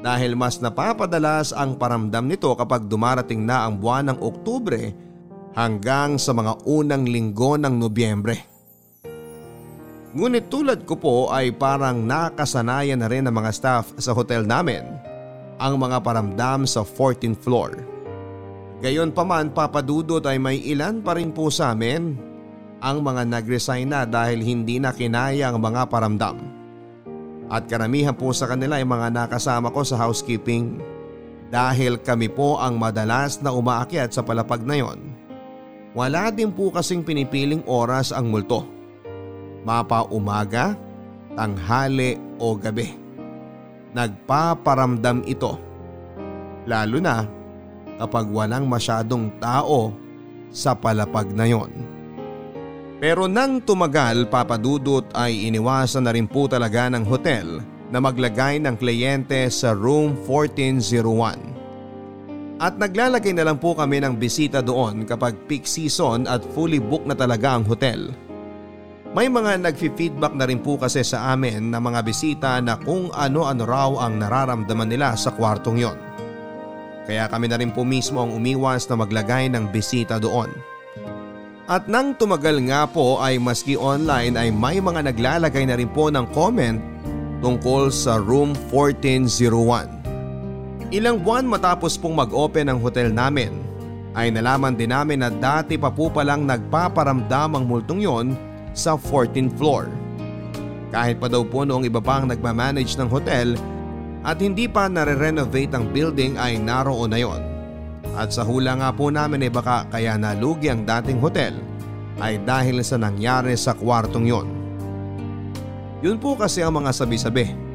dahil 0.06 0.38
mas 0.38 0.62
napapadalas 0.62 1.58
ang 1.58 1.74
paramdam 1.74 2.30
nito 2.30 2.54
kapag 2.54 2.86
dumarating 2.86 3.42
na 3.42 3.66
ang 3.66 3.82
buwan 3.82 4.14
ng 4.14 4.22
Oktubre 4.22 5.10
hanggang 5.56 6.16
sa 6.16 6.32
mga 6.32 6.64
unang 6.64 7.04
linggo 7.08 7.60
ng 7.60 7.76
Nobyembre. 7.76 8.52
Ngunit 10.12 10.52
tulad 10.52 10.84
ko 10.84 11.00
po 11.00 11.16
ay 11.32 11.56
parang 11.56 12.04
nakasanayan 12.04 13.00
na 13.00 13.08
rin 13.08 13.24
ng 13.24 13.32
mga 13.32 13.52
staff 13.56 13.96
sa 13.96 14.12
hotel 14.12 14.44
namin 14.44 14.84
ang 15.56 15.80
mga 15.80 16.04
paramdam 16.04 16.68
sa 16.68 16.84
14th 16.84 17.40
floor. 17.40 17.72
Gayon 18.84 19.16
pa 19.16 19.24
man 19.24 19.54
papadudot 19.54 20.26
ay 20.26 20.42
may 20.42 20.58
ilan 20.68 21.00
pa 21.00 21.16
rin 21.16 21.32
po 21.32 21.48
sa 21.48 21.72
amin 21.72 22.18
ang 22.82 22.98
mga 23.06 23.30
nag-resign 23.30 23.94
na 23.94 24.04
dahil 24.04 24.42
hindi 24.42 24.82
na 24.82 24.92
kinaya 24.92 25.54
ang 25.54 25.62
mga 25.62 25.86
paramdam. 25.88 26.42
At 27.48 27.70
karamihan 27.70 28.16
po 28.16 28.34
sa 28.34 28.50
kanila 28.50 28.82
ay 28.82 28.88
mga 28.88 29.14
nakasama 29.14 29.70
ko 29.70 29.86
sa 29.86 30.02
housekeeping 30.02 30.82
dahil 31.54 32.02
kami 32.02 32.32
po 32.32 32.58
ang 32.58 32.80
madalas 32.80 33.40
na 33.40 33.54
umaakyat 33.54 34.12
sa 34.12 34.26
palapag 34.26 34.66
na 34.66 34.82
yon 34.82 35.11
wala 35.92 36.32
din 36.32 36.52
po 36.52 36.72
kasing 36.72 37.04
pinipiling 37.04 37.64
oras 37.68 38.16
ang 38.16 38.32
multo. 38.32 38.64
Mapa 39.62 40.08
umaga, 40.10 40.74
tanghali 41.36 42.18
o 42.40 42.56
gabi. 42.58 42.96
Nagpaparamdam 43.92 45.28
ito. 45.28 45.60
Lalo 46.64 46.98
na 47.04 47.28
kapag 48.00 48.26
walang 48.32 48.66
masyadong 48.66 49.30
tao 49.38 49.94
sa 50.50 50.74
palapag 50.74 51.30
na 51.36 51.46
yon. 51.46 51.70
Pero 53.02 53.26
nang 53.26 53.58
tumagal 53.62 54.30
papadudot 54.30 55.10
ay 55.18 55.50
iniwasan 55.50 56.06
na 56.06 56.14
rin 56.14 56.30
po 56.30 56.46
talaga 56.46 56.86
ng 56.90 57.02
hotel 57.02 57.62
na 57.90 57.98
maglagay 57.98 58.62
ng 58.62 58.78
kliyente 58.78 59.50
sa 59.50 59.74
room 59.74 60.14
1401. 60.24 61.51
At 62.62 62.78
naglalagay 62.78 63.34
na 63.34 63.50
lang 63.50 63.58
po 63.58 63.74
kami 63.74 64.06
ng 64.06 64.22
bisita 64.22 64.62
doon 64.62 65.02
kapag 65.10 65.34
peak 65.50 65.66
season 65.66 66.30
at 66.30 66.46
fully 66.54 66.78
book 66.78 67.02
na 67.10 67.18
talaga 67.18 67.58
ang 67.58 67.66
hotel. 67.66 68.14
May 69.18 69.28
mga 69.28 69.66
nagfi-feedback 69.66 70.38
na 70.38 70.46
rin 70.46 70.62
po 70.62 70.78
kasi 70.78 71.02
sa 71.02 71.34
amin 71.34 71.74
na 71.74 71.82
mga 71.82 72.06
bisita 72.06 72.62
na 72.62 72.78
kung 72.78 73.10
ano-ano 73.18 73.64
raw 73.66 73.90
ang 74.06 74.22
nararamdaman 74.22 74.88
nila 74.88 75.18
sa 75.18 75.34
kwartong 75.34 75.82
yon. 75.82 75.98
Kaya 77.10 77.26
kami 77.28 77.50
na 77.50 77.58
rin 77.58 77.74
po 77.74 77.82
mismo 77.82 78.22
ang 78.22 78.32
umiwas 78.32 78.86
na 78.88 78.96
maglagay 78.96 79.50
ng 79.50 79.74
bisita 79.74 80.22
doon. 80.22 80.54
At 81.66 81.90
nang 81.90 82.14
tumagal 82.14 82.62
nga 82.70 82.86
po 82.86 83.18
ay 83.20 83.42
maski 83.42 83.74
online 83.74 84.38
ay 84.38 84.54
may 84.54 84.78
mga 84.78 85.10
naglalagay 85.10 85.66
na 85.66 85.82
rin 85.82 85.90
po 85.90 86.14
ng 86.14 86.30
comment 86.30 86.78
tungkol 87.42 87.90
sa 87.90 88.22
room 88.22 88.54
1401. 88.70 90.01
Ilang 90.92 91.24
buwan 91.24 91.48
matapos 91.48 91.96
pong 91.96 92.20
mag-open 92.20 92.68
ang 92.68 92.84
hotel 92.84 93.16
namin 93.16 93.56
ay 94.12 94.28
nalaman 94.28 94.76
din 94.76 94.92
namin 94.92 95.24
na 95.24 95.32
dati 95.32 95.80
pa 95.80 95.88
po 95.88 96.12
palang 96.12 96.44
nagpaparamdam 96.44 97.56
ang 97.56 97.64
multong 97.64 98.04
yon 98.04 98.36
sa 98.76 99.00
14th 99.00 99.56
floor. 99.56 99.88
Kahit 100.92 101.24
pa 101.24 101.32
daw 101.32 101.48
po 101.48 101.64
noong 101.64 101.88
iba 101.88 102.04
pang 102.04 102.28
nagmamanage 102.28 103.00
ng 103.00 103.08
hotel 103.08 103.56
at 104.28 104.44
hindi 104.44 104.68
pa 104.68 104.92
nare-renovate 104.92 105.72
ang 105.72 105.88
building 105.96 106.36
ay 106.36 106.60
naroon 106.60 107.16
na 107.16 107.24
yon. 107.24 107.40
At 108.20 108.36
sa 108.36 108.44
hula 108.44 108.76
nga 108.76 108.92
po 108.92 109.08
namin 109.08 109.48
ay 109.48 109.52
baka 109.52 109.88
kaya 109.88 110.20
nalugi 110.20 110.68
ang 110.68 110.84
dating 110.84 111.24
hotel 111.24 111.56
ay 112.20 112.36
dahil 112.44 112.84
sa 112.84 113.00
nangyari 113.00 113.56
sa 113.56 113.72
kwartong 113.72 114.28
yon. 114.28 114.48
Yun 116.04 116.20
po 116.20 116.36
kasi 116.36 116.60
ang 116.60 116.84
mga 116.84 116.92
sabi-sabi 116.92 117.71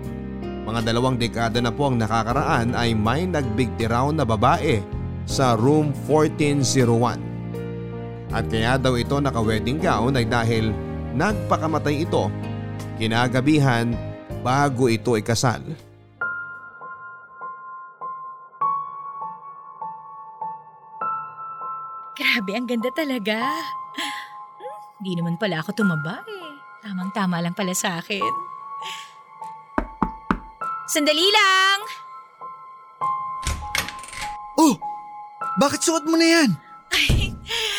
mga 0.67 0.83
dalawang 0.83 1.15
dekada 1.15 1.63
na 1.63 1.71
po 1.71 1.87
ang 1.87 1.95
nakakaraan 1.95 2.75
ay 2.75 2.91
may 2.91 3.23
nagbigtiraw 3.23 4.11
na 4.11 4.27
babae 4.27 4.83
sa 5.23 5.55
room 5.55 5.95
1401. 6.11 8.35
At 8.35 8.51
kaya 8.51 8.75
daw 8.75 8.99
ito 8.99 9.23
naka-wedding 9.23 9.79
gown 9.79 10.19
ay 10.19 10.27
dahil 10.27 10.75
nagpakamatay 11.15 12.03
ito 12.03 12.27
kinagabihan 12.99 13.95
bago 14.43 14.91
ito 14.91 15.15
ikasal. 15.15 15.63
Grabe, 22.17 22.53
ang 22.57 22.67
ganda 22.67 22.91
talaga. 22.91 23.39
Hindi 24.99 25.11
hmm, 25.15 25.19
naman 25.21 25.35
pala 25.37 25.61
ako 25.61 25.77
tumaba 25.77 26.25
eh. 26.25 26.57
Tamang-tama 26.81 27.45
lang 27.45 27.53
pala 27.53 27.77
sa 27.77 28.01
akin. 28.01 28.46
Sandali 30.87 31.27
lang! 31.35 31.79
Oh! 34.57 34.79
Bakit 35.59 35.81
suot 35.83 36.05
mo 36.07 36.15
na 36.15 36.27
yan? 36.27 36.51
Ay, 36.95 37.35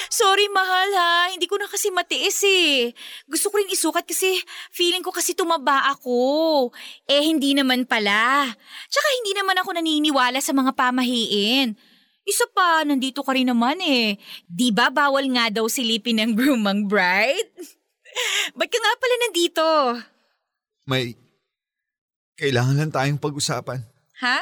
Sorry, 0.08 0.50
mahal 0.50 0.90
ha. 0.98 1.30
Hindi 1.30 1.46
ko 1.46 1.62
na 1.62 1.70
kasi 1.70 1.94
matiis 1.94 2.42
eh. 2.42 2.92
Gusto 3.30 3.54
ko 3.54 3.62
rin 3.62 3.70
isukat 3.70 4.02
kasi 4.08 4.40
feeling 4.74 5.06
ko 5.06 5.14
kasi 5.14 5.38
tumaba 5.38 5.88
ako. 5.94 6.72
Eh, 7.06 7.22
hindi 7.22 7.54
naman 7.54 7.86
pala. 7.86 8.50
Tsaka 8.90 9.08
hindi 9.22 9.38
naman 9.38 9.60
ako 9.62 9.78
naniniwala 9.78 10.42
sa 10.42 10.58
mga 10.58 10.74
pamahiin. 10.74 11.78
Isa 12.28 12.44
pa, 12.52 12.84
nandito 12.84 13.24
ka 13.24 13.32
rin 13.36 13.48
naman 13.48 13.80
eh. 13.84 14.18
Di 14.50 14.74
ba 14.74 14.90
bawal 14.90 15.32
nga 15.32 15.54
daw 15.54 15.70
silipin 15.70 16.20
ng 16.20 16.32
groomang 16.36 16.90
bride? 16.90 17.54
Ba't 18.58 18.68
ka 18.68 18.80
nga 18.82 18.94
pala 19.00 19.16
nandito? 19.22 19.66
May 20.88 21.27
kailangan 22.38 22.78
lang 22.78 22.94
tayong 22.94 23.18
pag-usapan. 23.18 23.82
Ha? 24.22 24.40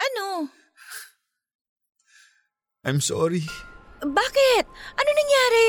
Ano? 0.00 0.48
I'm 2.88 3.04
sorry. 3.04 3.44
Bakit? 4.00 4.64
Ano 4.96 5.10
nangyari? 5.12 5.68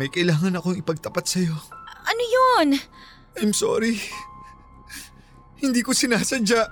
May 0.00 0.08
kailangan 0.08 0.56
akong 0.56 0.80
ipagtapat 0.80 1.28
sa'yo. 1.28 1.52
Ano 2.08 2.22
yun? 2.24 2.80
I'm 3.36 3.52
sorry. 3.52 4.00
Hindi 5.60 5.84
ko 5.84 5.92
sinasadya. 5.92 6.64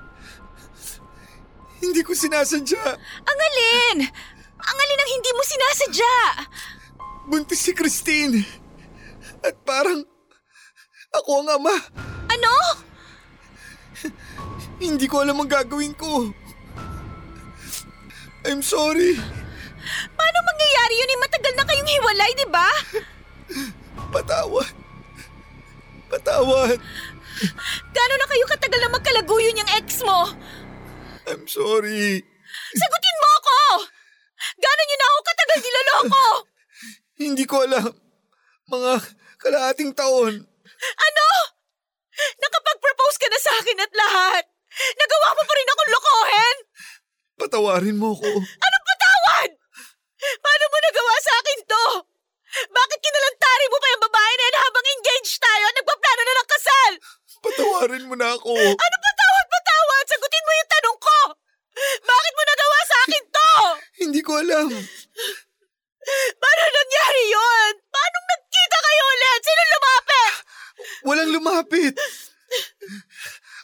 Hindi 1.84 2.00
ko 2.00 2.16
sinasadya. 2.16 2.84
Ang 3.20 3.38
alin? 3.38 3.98
Ang 4.60 4.76
alin 4.80 5.00
ang 5.00 5.10
hindi 5.12 5.30
mo 5.36 5.42
sinasadya? 5.44 6.14
Buntis 7.28 7.60
si 7.60 7.72
Christine. 7.76 8.40
At 9.44 9.60
parang 9.68 10.00
ako 11.12 11.44
ang 11.44 11.48
ama. 11.60 11.76
Ano? 12.32 12.54
Hindi 14.84 15.06
ko 15.06 15.22
alam 15.24 15.40
ang 15.40 15.50
gagawin 15.50 15.94
ko. 15.96 16.32
I'm 18.48 18.64
sorry. 18.64 19.20
Paano 20.16 20.38
mangyayari 20.44 20.94
yun? 20.96 21.12
Eh, 21.12 21.20
matagal 21.20 21.52
na 21.56 21.64
kayong 21.68 21.90
hiwalay, 21.92 22.30
di 22.36 22.46
ba? 22.48 22.68
Patawad. 24.08 24.72
Patawad. 26.08 26.78
Gano'n 27.92 28.20
na 28.20 28.28
kayo 28.28 28.44
katagal 28.48 28.80
na 28.84 28.90
magkalaguyo 28.92 29.48
yung 29.52 29.72
ex 29.80 30.04
mo? 30.04 30.28
I'm 31.28 31.44
sorry. 31.48 32.20
Sagutin 32.74 33.16
mo 33.20 33.28
ako! 33.40 33.58
Gano'n 34.60 34.90
yun 34.92 35.00
na 35.00 35.08
ako 35.08 35.18
katagal 35.24 35.58
niloloko? 35.60 36.24
Hindi 37.20 37.44
ko 37.44 37.56
alam. 37.64 37.92
Mga 38.68 38.92
kalahating 39.40 39.92
taon. 39.92 40.34
Ano? 40.96 41.28
Na 43.30 43.38
sa 43.38 43.52
akin 43.62 43.78
at 43.78 43.92
lahat. 43.94 44.44
Nagawa 44.98 45.28
mo 45.38 45.42
pa 45.46 45.54
rin 45.54 45.70
akong 45.70 45.92
lokohin? 45.94 46.56
Patawarin 47.38 47.96
mo 47.98 48.10
ko. 48.18 48.26
Anong 48.42 48.86
patawad? 48.90 49.50
Paano 50.42 50.64
mo 50.66 50.78
nagawa 50.82 51.14
sa 51.22 51.32
akin 51.38 51.58
to? 51.64 51.86
Bakit 52.50 52.98
kinalantari 52.98 53.66
mo 53.70 53.78
pa 53.78 53.88
yung 53.94 54.04
babae 54.10 54.32
na 54.34 54.44
yan 54.50 54.58
habang 54.58 54.86
engaged 54.98 55.38
tayo 55.38 55.62
at 55.62 55.76
nagpaplano 55.78 56.22
na 56.26 56.34
ng 56.34 56.50
kasal? 56.50 56.92
Patawarin 57.40 58.04
mo 58.10 58.14
na 58.18 58.34
ako. 58.34 58.50
Ano 58.58 58.96
patawad, 58.98 59.46
patawad? 59.46 60.04
Sagutin 60.10 60.44
mo 60.44 60.52
yung 60.58 60.70
tanong 60.74 60.98
ko! 60.98 61.18
Bakit 62.02 62.32
mo 62.34 62.42
nagawa 62.44 62.78
sa 62.82 62.96
akin 63.06 63.24
to? 63.30 63.52
Hindi 64.02 64.20
ko 64.26 64.32
alam. 64.42 64.68
Paano 66.42 66.62
nangyari 66.66 67.22
yun? 67.30 67.72
Paano 67.88 68.16
nagkita 68.26 68.78
kayo 68.82 69.02
ulit? 69.06 69.40
Sino 69.40 69.62
lumapit? 69.70 70.34
Walang 71.06 71.30
lumapit. 71.30 71.94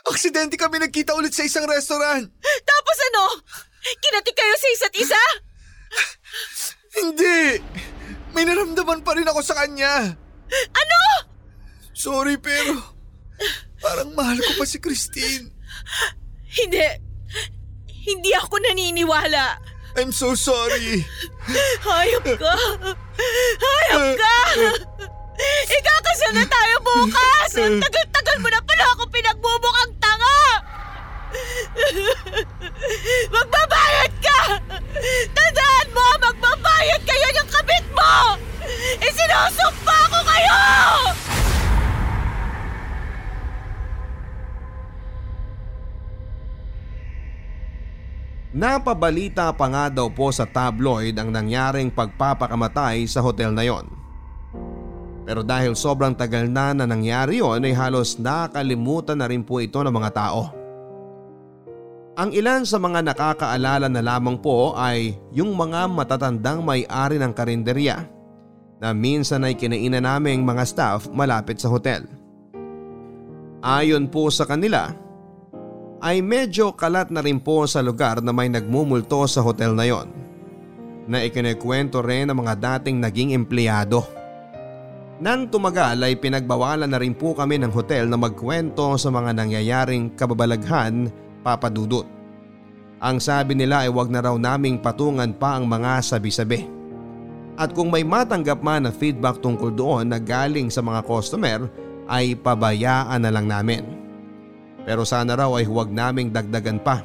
Aksidente 0.07 0.55
kami 0.55 0.78
nagkita 0.78 1.14
ulit 1.19 1.35
sa 1.35 1.43
isang 1.43 1.66
restaurant. 1.66 2.31
Tapos 2.62 2.97
ano? 3.12 3.25
Kinati 3.99 4.33
kayo 4.35 4.55
sa 4.55 4.68
isa't 4.70 4.94
isa? 4.99 5.22
Hindi. 7.03 7.62
May 8.35 8.44
naramdaman 8.46 9.03
pa 9.03 9.14
rin 9.18 9.27
ako 9.27 9.40
sa 9.42 9.59
kanya. 9.59 10.14
Ano? 10.75 11.01
Sorry 11.96 12.38
pero 12.38 12.77
parang 13.83 14.14
mahal 14.14 14.38
ko 14.38 14.62
pa 14.62 14.64
si 14.68 14.79
Christine. 14.79 15.51
Hindi. 16.46 16.87
Hindi 18.07 18.31
ako 18.38 18.62
naniniwala. 18.62 19.59
I'm 19.96 20.12
so 20.12 20.37
sorry. 20.37 21.03
Hayop 21.88 22.27
ka! 22.37 22.55
Hayop 23.64 24.07
ka! 24.20 24.37
Ikakasal 25.68 26.33
na 26.33 26.44
tayo 26.49 26.77
bukas! 26.81 27.51
Ang 27.61 27.81
tagal-tagal 27.81 28.37
mo 28.40 28.49
na 28.49 28.61
pala 28.64 28.85
ako 28.96 29.03
pinagbubukang 29.12 29.92
tanga! 30.01 30.40
Magbabayad 33.37 34.12
ka! 34.25 34.40
Tandaan 35.37 35.88
mo, 35.92 36.07
magbabayad 36.25 37.03
kayo 37.05 37.29
yung 37.37 37.51
kabit 37.53 37.87
mo! 37.92 38.40
Isinusumpa 39.05 39.99
ko 40.09 40.18
kayo! 40.25 40.61
Napabalita 48.57 49.53
pa 49.53 49.68
nga 49.68 49.92
daw 49.92 50.09
po 50.09 50.33
sa 50.33 50.49
tabloid 50.49 51.12
ang 51.20 51.29
nangyaring 51.29 51.92
pagpapakamatay 51.92 53.05
sa 53.05 53.20
hotel 53.20 53.53
na 53.53 53.68
yon. 53.68 54.06
Pero 55.26 55.42
dahil 55.42 55.74
sobrang 55.74 56.14
tagal 56.14 56.46
na 56.46 56.70
na 56.70 56.86
nangyari 56.86 57.42
yon 57.42 57.66
ay 57.66 57.74
halos 57.74 58.14
nakalimutan 58.22 59.18
na 59.18 59.26
rin 59.26 59.42
po 59.42 59.58
ito 59.58 59.82
ng 59.82 59.90
mga 59.90 60.10
tao. 60.14 60.54
Ang 62.16 62.32
ilan 62.32 62.64
sa 62.64 62.80
mga 62.80 63.04
nakakaalala 63.12 63.90
na 63.92 64.00
lamang 64.00 64.40
po 64.40 64.72
ay 64.72 65.18
yung 65.34 65.52
mga 65.52 65.90
matatandang 65.90 66.64
may-ari 66.64 67.20
ng 67.20 67.32
karinderya 67.34 68.08
na 68.80 68.94
minsan 68.96 69.44
ay 69.44 69.52
kinainan 69.58 70.06
naming 70.06 70.40
mga 70.46 70.64
staff 70.64 71.10
malapit 71.12 71.60
sa 71.60 71.68
hotel. 71.68 72.06
Ayon 73.60 74.08
po 74.08 74.32
sa 74.32 74.48
kanila, 74.48 74.94
ay 76.00 76.22
medyo 76.22 76.72
kalat 76.72 77.10
na 77.10 77.20
rin 77.20 77.42
po 77.42 77.66
sa 77.66 77.82
lugar 77.82 78.22
na 78.22 78.30
may 78.30 78.46
nagmumulto 78.46 79.26
sa 79.26 79.42
hotel 79.42 79.74
na 79.74 79.84
yon 79.84 80.08
na 81.06 81.20
ikinikwento 81.22 82.02
rin 82.02 82.32
ng 82.32 82.36
mga 82.36 82.54
dating 82.58 82.96
naging 82.96 83.30
empleyado. 83.36 84.15
Nang 85.16 85.48
tumagal 85.48 85.96
ay 86.05 86.20
pinagbawalan 86.20 86.92
na 86.92 87.00
rin 87.00 87.16
po 87.16 87.33
kami 87.33 87.57
ng 87.57 87.72
hotel 87.72 88.05
na 88.05 88.20
magkwento 88.20 89.00
sa 89.00 89.09
mga 89.09 89.33
nangyayaring 89.33 90.12
kababalaghan 90.12 91.09
papadudot. 91.40 92.05
Ang 93.00 93.16
sabi 93.16 93.57
nila 93.57 93.88
ay 93.88 93.90
wag 93.92 94.12
na 94.12 94.20
raw 94.20 94.37
naming 94.37 94.76
patungan 94.76 95.33
pa 95.33 95.57
ang 95.57 95.64
mga 95.64 96.05
sabi-sabi. 96.05 96.68
At 97.57 97.72
kung 97.72 97.88
may 97.88 98.05
matanggap 98.05 98.61
man 98.61 98.85
na 98.85 98.92
feedback 98.92 99.40
tungkol 99.40 99.72
doon 99.72 100.12
na 100.12 100.20
galing 100.20 100.68
sa 100.68 100.85
mga 100.85 101.00
customer 101.09 101.64
ay 102.12 102.37
pabayaan 102.37 103.24
na 103.24 103.33
lang 103.33 103.48
namin. 103.48 103.85
Pero 104.85 105.09
sana 105.09 105.33
raw 105.33 105.48
ay 105.57 105.64
huwag 105.64 105.88
naming 105.88 106.29
dagdagan 106.29 106.76
pa 106.76 107.00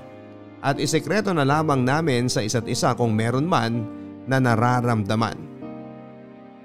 at 0.60 0.78
isekreto 0.78 1.32
na 1.32 1.48
lamang 1.48 1.82
namin 1.82 2.28
sa 2.28 2.44
isa't 2.44 2.68
isa 2.68 2.92
kung 2.94 3.16
meron 3.16 3.48
man 3.48 3.88
na 4.28 4.38
nararamdaman. 4.38 5.51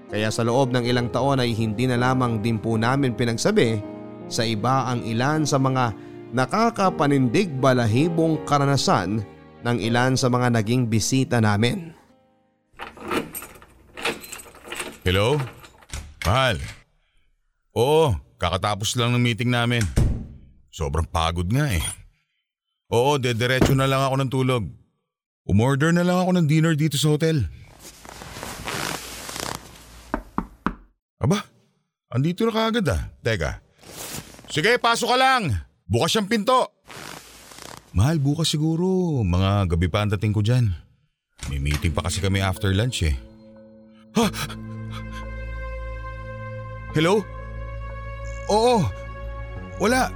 Kaya 0.07 0.31
sa 0.31 0.47
loob 0.47 0.71
ng 0.71 0.87
ilang 0.87 1.11
taon 1.11 1.43
ay 1.43 1.51
hindi 1.51 1.91
na 1.91 1.99
lamang 1.99 2.39
din 2.39 2.63
po 2.63 2.79
namin 2.79 3.19
pinagsabi 3.19 3.83
sa 4.31 4.47
iba 4.47 4.87
ang 4.87 5.03
ilan 5.03 5.43
sa 5.43 5.59
mga 5.59 5.91
nakakapanindig 6.31 7.51
balahibong 7.59 8.39
karanasan 8.47 9.23
ng 9.67 9.77
ilan 9.83 10.15
sa 10.15 10.31
mga 10.31 10.63
naging 10.63 10.87
bisita 10.87 11.43
namin. 11.43 11.91
Hello? 15.07 15.39
Mahal. 16.27 16.59
Oo, 17.75 18.15
kakatapos 18.39 18.99
lang 18.99 19.15
ng 19.15 19.23
meeting 19.23 19.51
namin. 19.55 19.83
Sobrang 20.71 21.07
pagod 21.07 21.47
nga 21.47 21.71
eh. 21.71 21.83
Oo, 22.91 23.19
dediretso 23.19 23.75
na 23.75 23.87
lang 23.87 24.03
ako 24.03 24.15
ng 24.19 24.31
tulog. 24.31 24.63
Umorder 25.47 25.95
na 25.95 26.03
lang 26.03 26.19
ako 26.23 26.31
ng 26.35 26.47
dinner 26.51 26.75
dito 26.75 26.99
sa 26.99 27.15
hotel. 27.15 27.47
Aba, 31.17 31.41
andito 32.13 32.45
na 32.45 32.53
kaagad 32.53 32.87
ah. 32.93 33.09
Teka. 33.25 33.65
Sige, 34.53 34.77
pasok 34.77 35.13
ka 35.13 35.17
lang. 35.17 35.43
Bukas 35.89 36.13
yung 36.19 36.29
pinto. 36.29 36.77
Mahal, 37.97 38.21
bukas 38.21 38.53
siguro. 38.53 39.21
Mga 39.25 39.73
gabi 39.73 39.89
pa 39.89 40.05
ang 40.05 40.13
dating 40.13 40.35
ko 40.37 40.45
dyan. 40.45 40.77
May 41.49 41.57
meeting 41.57 41.97
pa 41.97 42.05
kasi 42.05 42.21
kami 42.21 42.45
after 42.45 42.69
lunch 42.77 43.07
eh. 43.09 43.17
Ha? 44.21 44.27
Hello? 46.93 47.25
Oo. 48.53 48.85
Wala. 49.81 50.13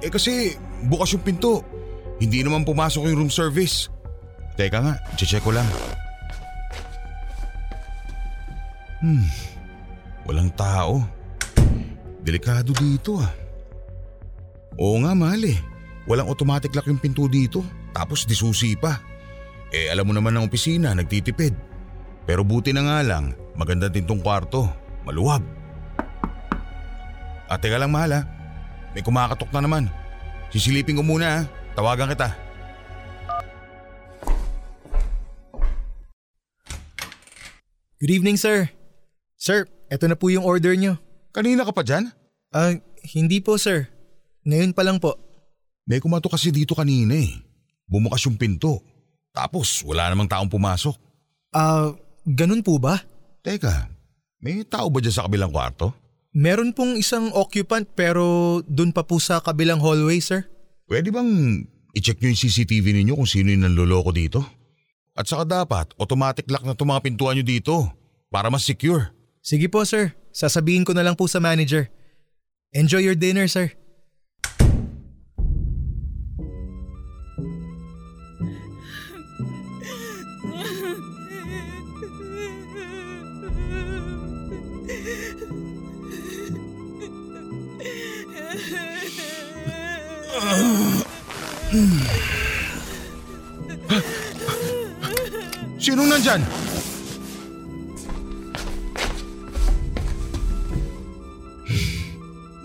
Eh 0.00 0.08
kasi 0.08 0.56
bukas 0.88 1.12
yung 1.12 1.24
pinto. 1.24 1.60
Hindi 2.20 2.40
naman 2.40 2.64
pumasok 2.64 3.08
yung 3.08 3.26
room 3.26 3.32
service. 3.32 3.92
Teka 4.56 4.78
nga, 4.80 4.94
check 5.16 5.40
ko 5.40 5.52
lang. 5.52 5.66
Hmm, 9.02 9.26
walang 10.28 10.50
tao. 10.54 11.02
Delikado 12.22 12.70
dito 12.74 13.18
ah. 13.18 13.32
Oo 14.78 15.02
nga 15.02 15.12
mahal 15.12 15.42
eh. 15.46 15.58
Walang 16.06 16.30
automatic 16.30 16.74
lock 16.74 16.88
yung 16.90 17.02
pinto 17.02 17.26
dito. 17.26 17.62
Tapos 17.92 18.24
disusi 18.24 18.74
pa. 18.78 18.98
Eh 19.72 19.88
alam 19.90 20.08
mo 20.08 20.12
naman 20.14 20.34
ng 20.36 20.46
opisina, 20.46 20.94
nagtitipid. 20.94 21.54
Pero 22.22 22.46
buti 22.46 22.70
na 22.70 22.86
nga 22.86 23.00
lang, 23.02 23.34
Maganda 23.52 23.92
din 23.92 24.08
tong 24.08 24.20
kwarto. 24.20 24.68
Maluwag. 25.04 25.44
At 27.52 27.60
teka 27.60 27.76
lang 27.76 27.92
mahal 27.92 28.16
ha. 28.16 28.20
May 28.96 29.04
kumakatok 29.04 29.52
na 29.52 29.60
naman. 29.64 29.84
Sisilipin 30.48 30.96
ko 30.96 31.04
muna 31.04 31.26
ha. 31.28 31.40
Tawagan 31.76 32.12
kita. 32.12 32.28
Good 38.02 38.12
evening, 38.18 38.34
sir. 38.40 38.66
Sir, 39.38 39.68
eto 39.92 40.08
na 40.08 40.16
po 40.16 40.32
yung 40.32 40.48
order 40.48 40.72
nyo. 40.72 40.96
Kanina 41.36 41.68
ka 41.68 41.76
pa 41.76 41.84
dyan? 41.84 42.08
Ah, 42.48 42.72
hindi 43.12 43.44
po, 43.44 43.60
sir. 43.60 43.92
Ngayon 44.48 44.72
pa 44.72 44.88
lang 44.88 44.96
po. 44.96 45.20
May 45.84 46.00
kumato 46.00 46.32
kasi 46.32 46.48
dito 46.48 46.72
kanina 46.72 47.12
eh. 47.12 47.36
Bumukas 47.84 48.24
yung 48.24 48.40
pinto. 48.40 48.80
Tapos 49.36 49.84
wala 49.84 50.08
namang 50.08 50.32
taong 50.32 50.48
pumasok. 50.48 50.96
Ah, 51.52 51.92
ganun 52.24 52.64
po 52.64 52.80
ba? 52.80 53.04
Teka, 53.44 53.92
may 54.40 54.64
tao 54.64 54.88
ba 54.88 55.04
dyan 55.04 55.12
sa 55.12 55.28
kabilang 55.28 55.52
kwarto? 55.52 55.92
Meron 56.32 56.72
pong 56.72 56.96
isang 56.96 57.28
occupant 57.36 57.84
pero 57.92 58.58
dun 58.64 58.96
pa 58.96 59.04
po 59.04 59.20
sa 59.20 59.44
kabilang 59.44 59.82
hallway, 59.84 60.16
sir. 60.16 60.48
Pwede 60.88 61.12
bang 61.12 61.60
i-check 61.92 62.20
nyo 62.20 62.32
yung 62.32 62.40
CCTV 62.40 62.86
ninyo 62.96 63.14
kung 63.16 63.28
sino 63.28 63.52
yung 63.52 63.68
nanloloko 63.68 64.16
dito? 64.16 64.40
At 65.12 65.28
saka 65.28 65.44
dapat 65.44 65.92
automatic 66.00 66.48
lock 66.48 66.64
na 66.64 66.72
itong 66.72 66.88
mga 66.88 67.04
pintuan 67.04 67.36
nyo 67.36 67.44
dito 67.44 67.74
para 68.32 68.48
mas 68.48 68.64
secure. 68.64 69.12
Sige 69.42 69.66
po, 69.66 69.82
sir. 69.82 70.14
Sasabihin 70.30 70.86
ko 70.86 70.94
na 70.94 71.02
lang 71.02 71.18
po 71.18 71.26
sa 71.26 71.42
manager. 71.42 71.90
Enjoy 72.70 73.02
your 73.02 73.18
dinner, 73.18 73.50
sir. 73.50 73.74
Sinong 95.82 96.08
nandyan? 96.08 96.61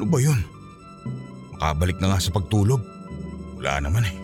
Ano 0.07 0.15
ba 0.15 0.23
yun? 0.23 0.39
Makabalik 1.59 1.99
na 1.99 2.15
nga 2.15 2.23
sa 2.23 2.31
pagtulog. 2.31 2.79
Wala 3.59 3.83
naman 3.83 4.07
eh. 4.07 4.15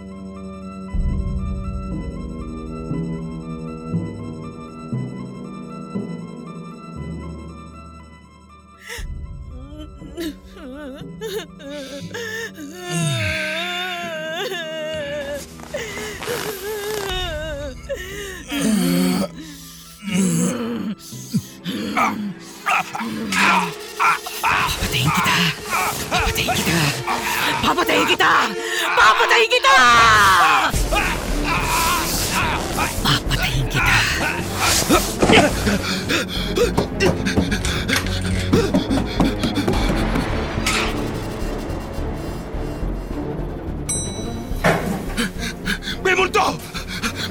May 46.03 46.13
multo! 46.13 46.45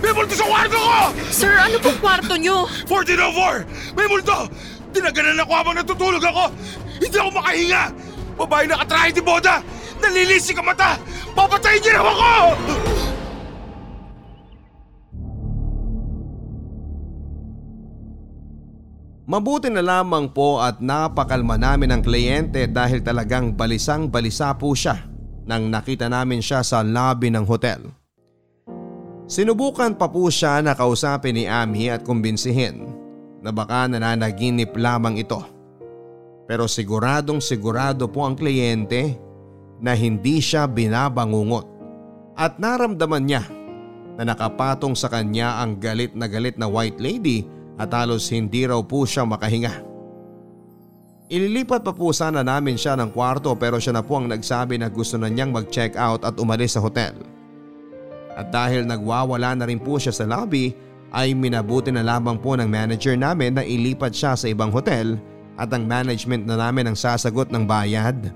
May 0.03 0.11
multo 0.11 0.35
sa 0.35 0.43
kwarto 0.43 0.75
ko! 0.75 0.99
Sir, 1.31 1.55
ano 1.55 1.79
pong 1.79 1.99
kwarto 2.03 2.35
nyo? 2.35 2.67
1404! 2.91 3.95
May 3.95 4.07
multo! 4.11 4.51
Tinaganan 4.91 5.39
ako 5.39 5.53
habang 5.55 5.77
natutulog 5.79 6.25
ako! 6.25 6.51
Hindi 6.99 7.17
ako 7.17 7.31
makahinga! 7.31 7.83
Babae 8.35 8.65
na 8.67 8.83
katrahe 8.83 9.15
ni 9.15 9.23
Boda! 9.23 9.63
Nalilisik 10.03 10.59
ang 10.59 10.67
mata! 10.75 10.99
Papatayin 11.39 11.79
niyo 11.79 11.93
raw 12.03 12.07
ako! 12.11 12.92
Mabuti 19.33 19.73
na 19.73 19.81
lamang 19.81 20.29
po 20.29 20.61
at 20.61 20.85
napakalma 20.85 21.57
namin 21.57 21.89
ang 21.89 22.05
kliyente 22.05 22.69
dahil 22.69 23.01
talagang 23.01 23.57
balisang 23.57 24.05
balisa 24.13 24.53
po 24.53 24.77
siya 24.77 25.09
nang 25.49 25.73
nakita 25.73 26.05
namin 26.05 26.45
siya 26.45 26.61
sa 26.61 26.85
lobby 26.85 27.33
ng 27.33 27.49
hotel. 27.49 27.81
Sinubukan 29.25 29.97
pa 29.97 30.13
po 30.13 30.29
siya 30.29 30.61
na 30.61 30.77
kausapin 30.77 31.33
ni 31.33 31.49
Ami 31.49 31.89
at 31.89 32.05
kumbinsihin 32.05 32.93
na 33.41 33.49
baka 33.49 33.89
nananaginip 33.89 34.77
lamang 34.77 35.17
ito. 35.17 35.41
Pero 36.45 36.69
siguradong 36.69 37.41
sigurado 37.41 38.13
po 38.13 38.29
ang 38.29 38.37
kliyente 38.37 39.17
na 39.81 39.97
hindi 39.97 40.45
siya 40.45 40.69
binabangungot 40.69 41.65
at 42.37 42.61
naramdaman 42.61 43.25
niya 43.25 43.49
na 44.21 44.29
nakapatong 44.29 44.93
sa 44.93 45.09
kanya 45.09 45.65
ang 45.65 45.81
galit 45.81 46.13
na 46.13 46.29
galit 46.29 46.61
na 46.61 46.69
white 46.69 47.01
lady 47.01 47.49
at 47.81 47.89
halos 47.93 48.29
hindi 48.29 48.69
raw 48.69 48.81
po 48.85 49.05
siya 49.09 49.25
makahinga. 49.25 49.93
Ililipat 51.33 51.81
pa 51.81 51.97
po 51.97 52.13
sana 52.13 52.45
namin 52.45 52.77
siya 52.77 52.93
ng 52.93 53.09
kwarto 53.09 53.57
pero 53.57 53.81
siya 53.81 53.97
na 53.97 54.05
po 54.05 54.21
ang 54.21 54.29
nagsabi 54.29 54.77
na 54.77 54.93
gusto 54.93 55.17
na 55.17 55.33
niyang 55.33 55.49
mag-check 55.49 55.97
out 55.97 56.29
at 56.29 56.37
umalis 56.37 56.77
sa 56.77 56.85
hotel. 56.85 57.17
At 58.37 58.53
dahil 58.53 58.85
nagwawala 58.85 59.57
na 59.57 59.65
rin 59.65 59.81
po 59.81 59.97
siya 59.97 60.13
sa 60.13 60.29
lobby 60.29 60.77
ay 61.13 61.33
minabuti 61.33 61.89
na 61.89 62.05
lamang 62.05 62.37
po 62.37 62.53
ng 62.57 62.69
manager 62.69 63.17
namin 63.17 63.57
na 63.57 63.65
ilipat 63.65 64.13
siya 64.13 64.37
sa 64.37 64.45
ibang 64.49 64.69
hotel 64.69 65.17
at 65.57 65.73
ang 65.73 65.89
management 65.89 66.45
na 66.45 66.57
namin 66.57 66.93
ang 66.93 66.97
sasagot 66.97 67.49
ng 67.49 67.65
bayad. 67.65 68.33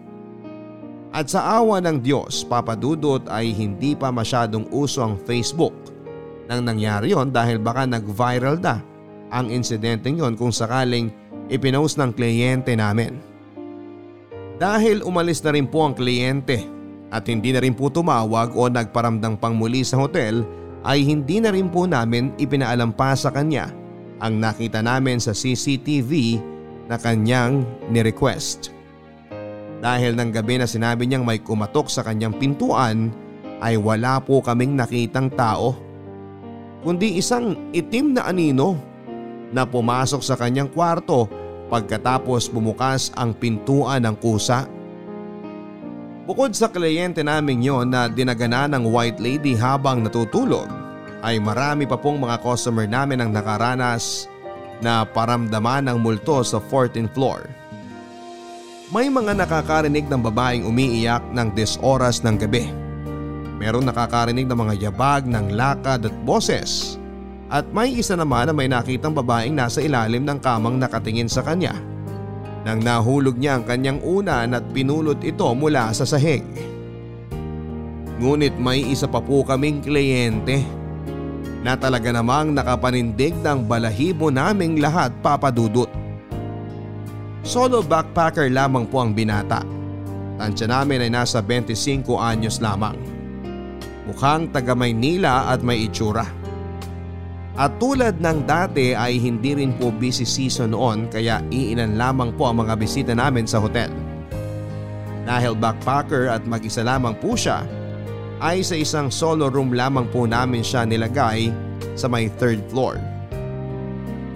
At 1.13 1.33
sa 1.33 1.61
awa 1.61 1.81
ng 1.81 2.05
Diyos, 2.05 2.45
papadudot 2.45 3.25
ay 3.33 3.53
hindi 3.53 3.97
pa 3.97 4.13
masyadong 4.13 4.69
uso 4.69 5.01
ang 5.01 5.17
Facebook 5.25 5.73
nang 6.49 6.65
nangyari 6.65 7.13
yon 7.13 7.33
dahil 7.33 7.57
baka 7.61 7.89
nag-viral 7.89 8.61
na 8.61 8.81
ang 9.31 9.51
insidenteng 9.51 10.19
yon 10.19 10.35
kung 10.39 10.55
sakaling 10.55 11.11
ipinost 11.51 11.99
ng 11.99 12.15
kliyente 12.15 12.75
namin. 12.75 13.19
Dahil 14.57 15.05
umalis 15.05 15.45
na 15.45 15.53
rin 15.53 15.69
po 15.69 15.85
ang 15.85 15.93
kliyente 15.93 16.65
at 17.13 17.29
hindi 17.29 17.53
na 17.53 17.61
rin 17.61 17.77
po 17.77 17.93
tumawag 17.93 18.57
o 18.57 18.67
nagparamdang 18.67 19.37
pang 19.39 19.55
muli 19.55 19.85
sa 19.85 20.01
hotel 20.01 20.43
ay 20.87 21.05
hindi 21.05 21.43
na 21.43 21.53
rin 21.53 21.69
po 21.69 21.85
namin 21.85 22.33
ipinaalam 22.41 22.95
pa 22.95 23.13
sa 23.13 23.29
kanya 23.31 23.71
ang 24.23 24.41
nakita 24.41 24.81
namin 24.81 25.21
sa 25.21 25.37
CCTV 25.37 26.41
na 26.89 26.97
kanyang 26.97 27.67
ni-request. 27.93 28.73
Dahil 29.83 30.17
ng 30.17 30.31
gabi 30.33 30.57
na 30.57 30.65
sinabi 30.65 31.05
niyang 31.05 31.27
may 31.27 31.43
kumatok 31.43 31.93
sa 31.93 32.01
kanyang 32.01 32.33
pintuan 32.41 33.13
ay 33.61 33.77
wala 33.77 34.17
po 34.25 34.41
kaming 34.41 34.73
nakitang 34.73 35.29
tao. 35.37 35.77
Kundi 36.81 37.21
isang 37.21 37.71
itim 37.77 38.17
na 38.17 38.25
anino 38.31 38.79
na 39.55 39.67
pumasok 39.67 40.23
sa 40.23 40.35
kanyang 40.35 40.71
kwarto 40.71 41.31
pagkatapos 41.67 42.51
bumukas 42.51 43.11
ang 43.19 43.35
pintuan 43.35 44.07
ng 44.07 44.17
kusa. 44.19 44.67
Bukod 46.27 46.59
sa 46.59 46.67
kliyente 46.67 47.23
namin 47.23 47.63
yon 47.63 47.95
na 47.95 48.11
dinagana 48.11 48.67
ng 48.67 48.91
white 48.91 49.23
lady 49.23 49.55
habang 49.55 50.03
natutulog 50.03 50.67
ay 51.23 51.39
marami 51.39 51.87
pa 51.87 51.95
pong 51.95 52.23
mga 52.23 52.43
customer 52.43 52.87
namin 52.87 53.23
ang 53.23 53.31
nakaranas 53.31 54.27
na 54.83 55.07
paramdaman 55.07 55.87
ng 55.87 55.99
multo 56.03 56.43
sa 56.43 56.59
14th 56.59 57.15
floor. 57.15 57.47
May 58.91 59.11
mga 59.11 59.35
nakakarinig 59.35 60.07
ng 60.07 60.23
babaeng 60.23 60.63
umiiyak 60.63 61.23
ng 61.35 61.49
disoras 61.59 62.23
ng 62.23 62.39
gabi. 62.39 62.71
Meron 63.59 63.89
nakakarinig 63.89 64.47
ng 64.47 64.59
mga 64.63 64.75
yabag 64.91 65.27
ng 65.27 65.59
lakad 65.59 66.07
at 66.07 66.17
boses. 66.23 67.01
At 67.47 67.71
may 67.71 67.95
isa 67.95 68.19
naman 68.19 68.51
na 68.51 68.55
may 68.55 68.67
nakitang 68.67 69.15
babaeng 69.15 69.55
nasa 69.55 69.79
ilalim 69.79 70.27
ng 70.27 70.43
kamang 70.43 70.83
nakatingin 70.83 71.31
sa 71.31 71.47
kanya. 71.47 71.79
Nang 72.67 72.83
nahulog 72.83 73.39
niya 73.39 73.63
ang 73.63 73.65
kanyang 73.65 74.03
unan 74.03 74.51
at 74.51 74.65
pinulot 74.75 75.23
ito 75.23 75.47
mula 75.55 75.95
sa 75.95 76.03
sahig. 76.03 76.43
Ngunit 78.19 78.59
may 78.59 78.83
isa 78.83 79.07
pa 79.07 79.23
po 79.23 79.47
kaming 79.47 79.79
kliyente 79.79 80.67
na 81.63 81.79
talaga 81.79 82.11
namang 82.11 82.51
nakapanindig 82.51 83.39
ng 83.39 83.71
balahibo 83.71 84.35
naming 84.35 84.83
lahat 84.83 85.15
papadudot. 85.23 85.91
Solo 87.47 87.79
backpacker 87.87 88.51
lamang 88.51 88.91
po 88.91 89.07
ang 89.07 89.15
binata. 89.15 89.63
Tansya 90.35 90.67
namin 90.67 91.07
ay 91.07 91.11
nasa 91.15 91.39
25 91.39 92.03
anyos 92.19 92.59
lamang. 92.59 92.99
Mukhang 94.11 94.51
taga 94.51 94.75
Maynila 94.75 95.47
at 95.55 95.63
may 95.63 95.87
itsura. 95.87 96.46
At 97.57 97.81
tulad 97.81 98.21
ng 98.21 98.45
dati 98.45 98.93
ay 98.93 99.17
hindi 99.17 99.57
rin 99.57 99.73
po 99.81 99.89
busy 99.89 100.29
season 100.29 100.77
noon 100.77 101.09
kaya 101.09 101.41
iilan 101.49 101.97
lamang 101.97 102.37
po 102.37 102.53
ang 102.53 102.61
mga 102.61 102.77
bisita 102.77 103.13
namin 103.17 103.49
sa 103.49 103.65
hotel. 103.65 103.89
Dahil 105.25 105.57
backpacker 105.57 106.29
at 106.29 106.45
mag-isa 106.45 106.85
lamang 106.85 107.17
po 107.17 107.33
siya 107.33 107.65
ay 108.45 108.61
sa 108.61 108.77
isang 108.77 109.09
solo 109.09 109.49
room 109.49 109.73
lamang 109.73 110.05
po 110.13 110.29
namin 110.29 110.61
siya 110.61 110.85
nilagay 110.85 111.49
sa 111.97 112.13
may 112.13 112.29
third 112.37 112.61
floor. 112.69 113.01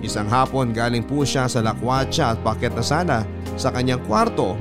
Isang 0.00 0.33
hapon 0.33 0.72
galing 0.72 1.04
po 1.04 1.20
siya 1.20 1.44
sa 1.44 1.61
lakwatsa 1.61 2.33
at 2.33 2.40
paket 2.40 2.72
na 2.72 2.80
sana 2.80 3.18
sa 3.61 3.68
kanyang 3.68 4.00
kwarto 4.09 4.56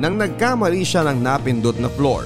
nang 0.00 0.16
nagkamali 0.16 0.80
siya 0.80 1.04
ng 1.12 1.20
napindot 1.20 1.76
na 1.76 1.92
floor. 1.92 2.24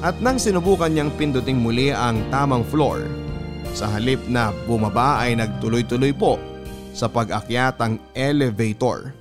At 0.00 0.16
nang 0.24 0.40
sinubukan 0.40 0.88
niyang 0.88 1.12
pinduting 1.12 1.60
muli 1.60 1.92
ang 1.92 2.24
tamang 2.32 2.64
floor, 2.64 3.04
sa 3.74 3.86
halip 3.90 4.20
na 4.26 4.52
bumaba 4.66 5.22
ay 5.22 5.38
nagtuloy-tuloy 5.38 6.12
po 6.12 6.36
sa 6.90 7.06
pag-akyat 7.06 7.78
ang 7.80 7.96
elevator. 8.12 9.14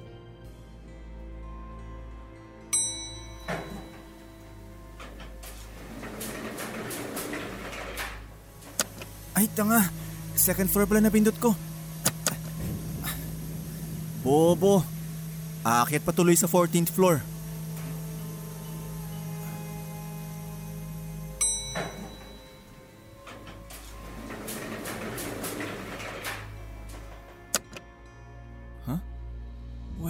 Ay, 9.39 9.47
tanga. 9.55 9.87
Second 10.35 10.67
floor 10.67 10.83
pala 10.83 10.99
na 10.99 11.13
pindot 11.13 11.35
ko. 11.39 11.55
Bobo. 14.19 14.83
Aakyat 15.63 16.03
pa 16.03 16.11
tuloy 16.11 16.35
sa 16.35 16.51
14th 16.51 16.91
floor. 16.91 17.38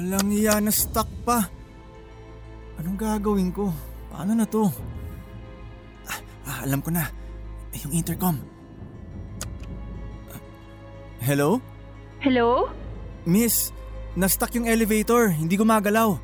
Walang 0.09 0.33
iya 0.33 0.57
na 0.57 0.73
stuck 0.73 1.05
pa. 1.21 1.45
Anong 2.81 2.97
gagawin 2.97 3.53
ko? 3.53 3.69
Paano 4.09 4.33
na 4.33 4.41
to? 4.41 4.65
Ah, 6.09 6.17
ah, 6.49 6.57
alam 6.65 6.81
ko 6.81 6.89
na. 6.89 7.05
Yung 7.85 7.93
intercom. 7.93 8.41
Hello? 11.21 11.61
Hello? 12.25 12.73
Miss, 13.29 13.69
na-stuck 14.17 14.49
yung 14.57 14.65
elevator. 14.65 15.29
Hindi 15.29 15.53
gumagalaw. 15.61 16.17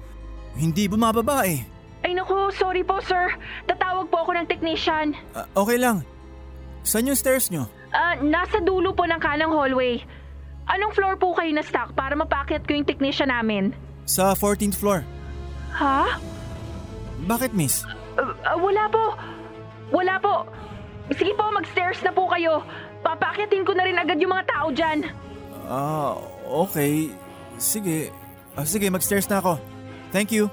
Hindi 0.57 0.89
bumababa 0.89 1.45
eh. 1.45 1.61
Ay 2.01 2.17
naku, 2.17 2.49
sorry 2.57 2.81
po 2.81 2.97
sir. 3.05 3.37
Tatawag 3.69 4.09
po 4.09 4.25
ako 4.25 4.33
ng 4.33 4.49
technician. 4.49 5.13
Ah, 5.37 5.45
okay 5.53 5.77
lang. 5.77 6.01
Saan 6.81 7.05
yung 7.05 7.13
stairs 7.21 7.53
nyo? 7.53 7.69
Ah, 7.93 8.17
nasa 8.17 8.57
dulo 8.65 8.97
po 8.97 9.05
ng 9.05 9.21
kanang 9.21 9.53
hallway. 9.53 10.01
Anong 10.65 10.93
floor 10.97 11.15
po 11.21 11.37
kayo 11.37 11.53
na 11.53 11.61
stock 11.61 11.93
para 11.93 12.17
mapakyat 12.17 12.65
ko 12.65 12.73
yung 12.73 12.87
technician 12.87 13.29
namin? 13.29 13.71
Sa 14.09 14.33
14th 14.33 14.77
floor. 14.77 15.05
Ha? 15.77 16.17
Bakit 17.25 17.53
miss? 17.53 17.85
Ah, 18.17 18.33
ah, 18.53 18.57
wala 18.57 18.89
po. 18.89 19.03
Wala 19.93 20.15
po. 20.17 20.49
Sige 21.13 21.37
po, 21.37 21.53
mag-stairs 21.53 22.01
na 22.01 22.09
po 22.09 22.25
kayo. 22.33 22.65
Papakyatin 23.05 23.61
ko 23.61 23.77
na 23.77 23.85
rin 23.85 23.97
agad 24.01 24.17
yung 24.17 24.33
mga 24.33 24.49
tao 24.49 24.67
dyan. 24.73 25.05
Ah, 25.69 26.17
okay. 26.49 27.13
Sige. 27.61 28.09
Ah, 28.57 28.65
sige, 28.65 28.89
mag-stairs 28.89 29.29
na 29.29 29.37
ako. 29.37 29.61
Thank 30.09 30.33
you. 30.33 30.49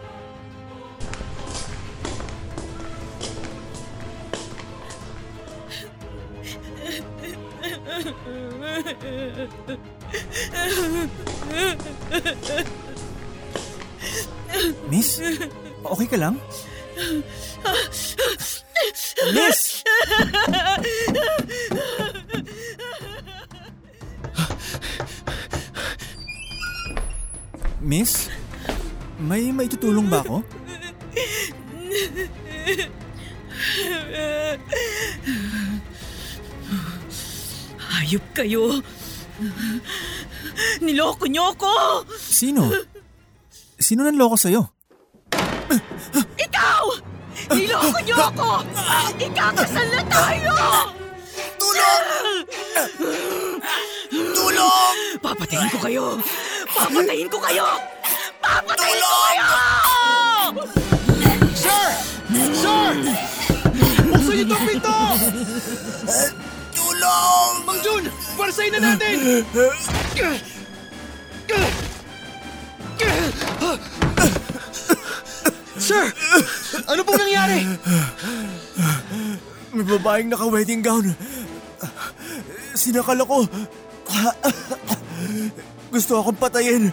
Okay 15.92 16.08
ka 16.08 16.16
lang? 16.16 16.40
Miss! 19.36 19.84
Miss? 27.84 28.32
May 29.20 29.52
maitutulong 29.52 30.08
ba 30.08 30.24
ako? 30.24 30.40
Hayop 38.00 38.24
kayo. 38.32 38.80
Niloko 40.80 41.28
niyo 41.28 41.52
ako! 41.52 42.08
Sino? 42.16 42.72
Sino 43.76 44.08
nanloko 44.08 44.40
sa'yo? 44.40 44.71
Niloko 47.52 47.98
niyo 48.00 48.16
ako! 48.16 48.64
Ikakasal 49.20 49.86
na 49.92 50.02
tayo! 50.08 50.56
Tulong! 51.60 52.04
Tulong! 54.10 54.96
Papatayin 55.20 55.68
ko 55.68 55.78
kayo! 55.84 56.04
Papatayin 56.72 57.28
ko 57.28 57.38
kayo! 57.44 57.68
Papatayin 58.40 59.00
ko 59.04 59.18
kayo! 59.28 59.48
Sir! 61.52 61.88
Sir! 62.56 62.92
Buksan 64.08 64.32
niyo 64.32 64.44
itong 64.48 64.64
pinto! 64.64 64.96
Tulong! 66.72 67.52
Mang 67.68 67.80
Jun! 67.84 68.04
Parsayin 68.40 68.72
na 68.80 68.96
natin! 68.96 69.44
Sir! 75.82 76.06
Ano 76.86 77.02
pong 77.02 77.18
nangyari? 77.18 77.66
May 79.74 79.82
babaeng 79.82 80.30
naka-wedding 80.30 80.78
gown. 80.78 81.10
Sinakal 82.78 83.18
ako. 83.18 83.50
Gusto 85.90 86.22
akong 86.22 86.38
patayin. 86.38 86.86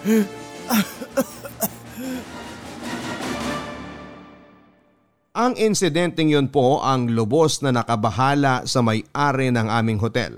Ang 5.37 5.53
insidenteng 5.55 6.33
yun 6.33 6.49
po 6.49 6.81
ang 6.81 7.13
lubos 7.13 7.61
na 7.61 7.69
nakabahala 7.69 8.65
sa 8.65 8.81
may-ari 8.81 9.53
ng 9.53 9.69
aming 9.69 10.01
hotel. 10.01 10.35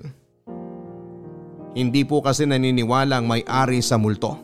Hindi 1.72 2.04
po 2.04 2.20
kasi 2.20 2.44
naniniwala 2.44 3.24
ang 3.24 3.32
may-ari 3.32 3.80
sa 3.80 3.96
multo. 3.96 4.36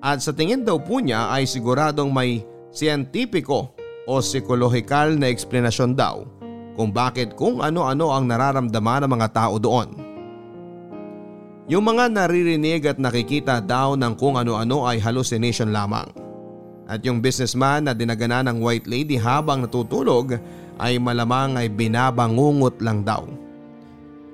At 0.00 0.24
sa 0.24 0.32
tingin 0.32 0.64
daw 0.64 0.80
po 0.80 1.04
niya 1.04 1.28
ay 1.28 1.44
siguradong 1.44 2.08
may 2.08 2.40
siyentipiko 2.70 3.74
o 4.06 4.18
psikolohikal 4.18 5.14
na 5.18 5.30
eksplanasyon 5.30 5.92
daw 5.94 6.26
kung 6.74 6.90
bakit 6.94 7.34
kung 7.36 7.60
ano-ano 7.60 8.14
ang 8.14 8.24
nararamdaman 8.30 9.04
ng 9.04 9.10
mga 9.10 9.28
tao 9.34 9.60
doon. 9.60 9.88
Yung 11.70 11.86
mga 11.86 12.10
naririnig 12.10 12.82
at 12.88 12.98
nakikita 12.98 13.62
daw 13.62 13.94
ng 13.94 14.18
kung 14.18 14.34
ano-ano 14.34 14.90
ay 14.90 14.98
hallucination 14.98 15.70
lamang. 15.70 16.10
At 16.90 17.06
yung 17.06 17.22
businessman 17.22 17.86
na 17.86 17.94
dinagana 17.94 18.42
ng 18.42 18.58
white 18.58 18.90
lady 18.90 19.14
habang 19.14 19.62
natutulog 19.62 20.34
ay 20.82 20.98
malamang 20.98 21.54
ay 21.54 21.70
binabangungot 21.70 22.82
lang 22.82 23.06
daw. 23.06 23.22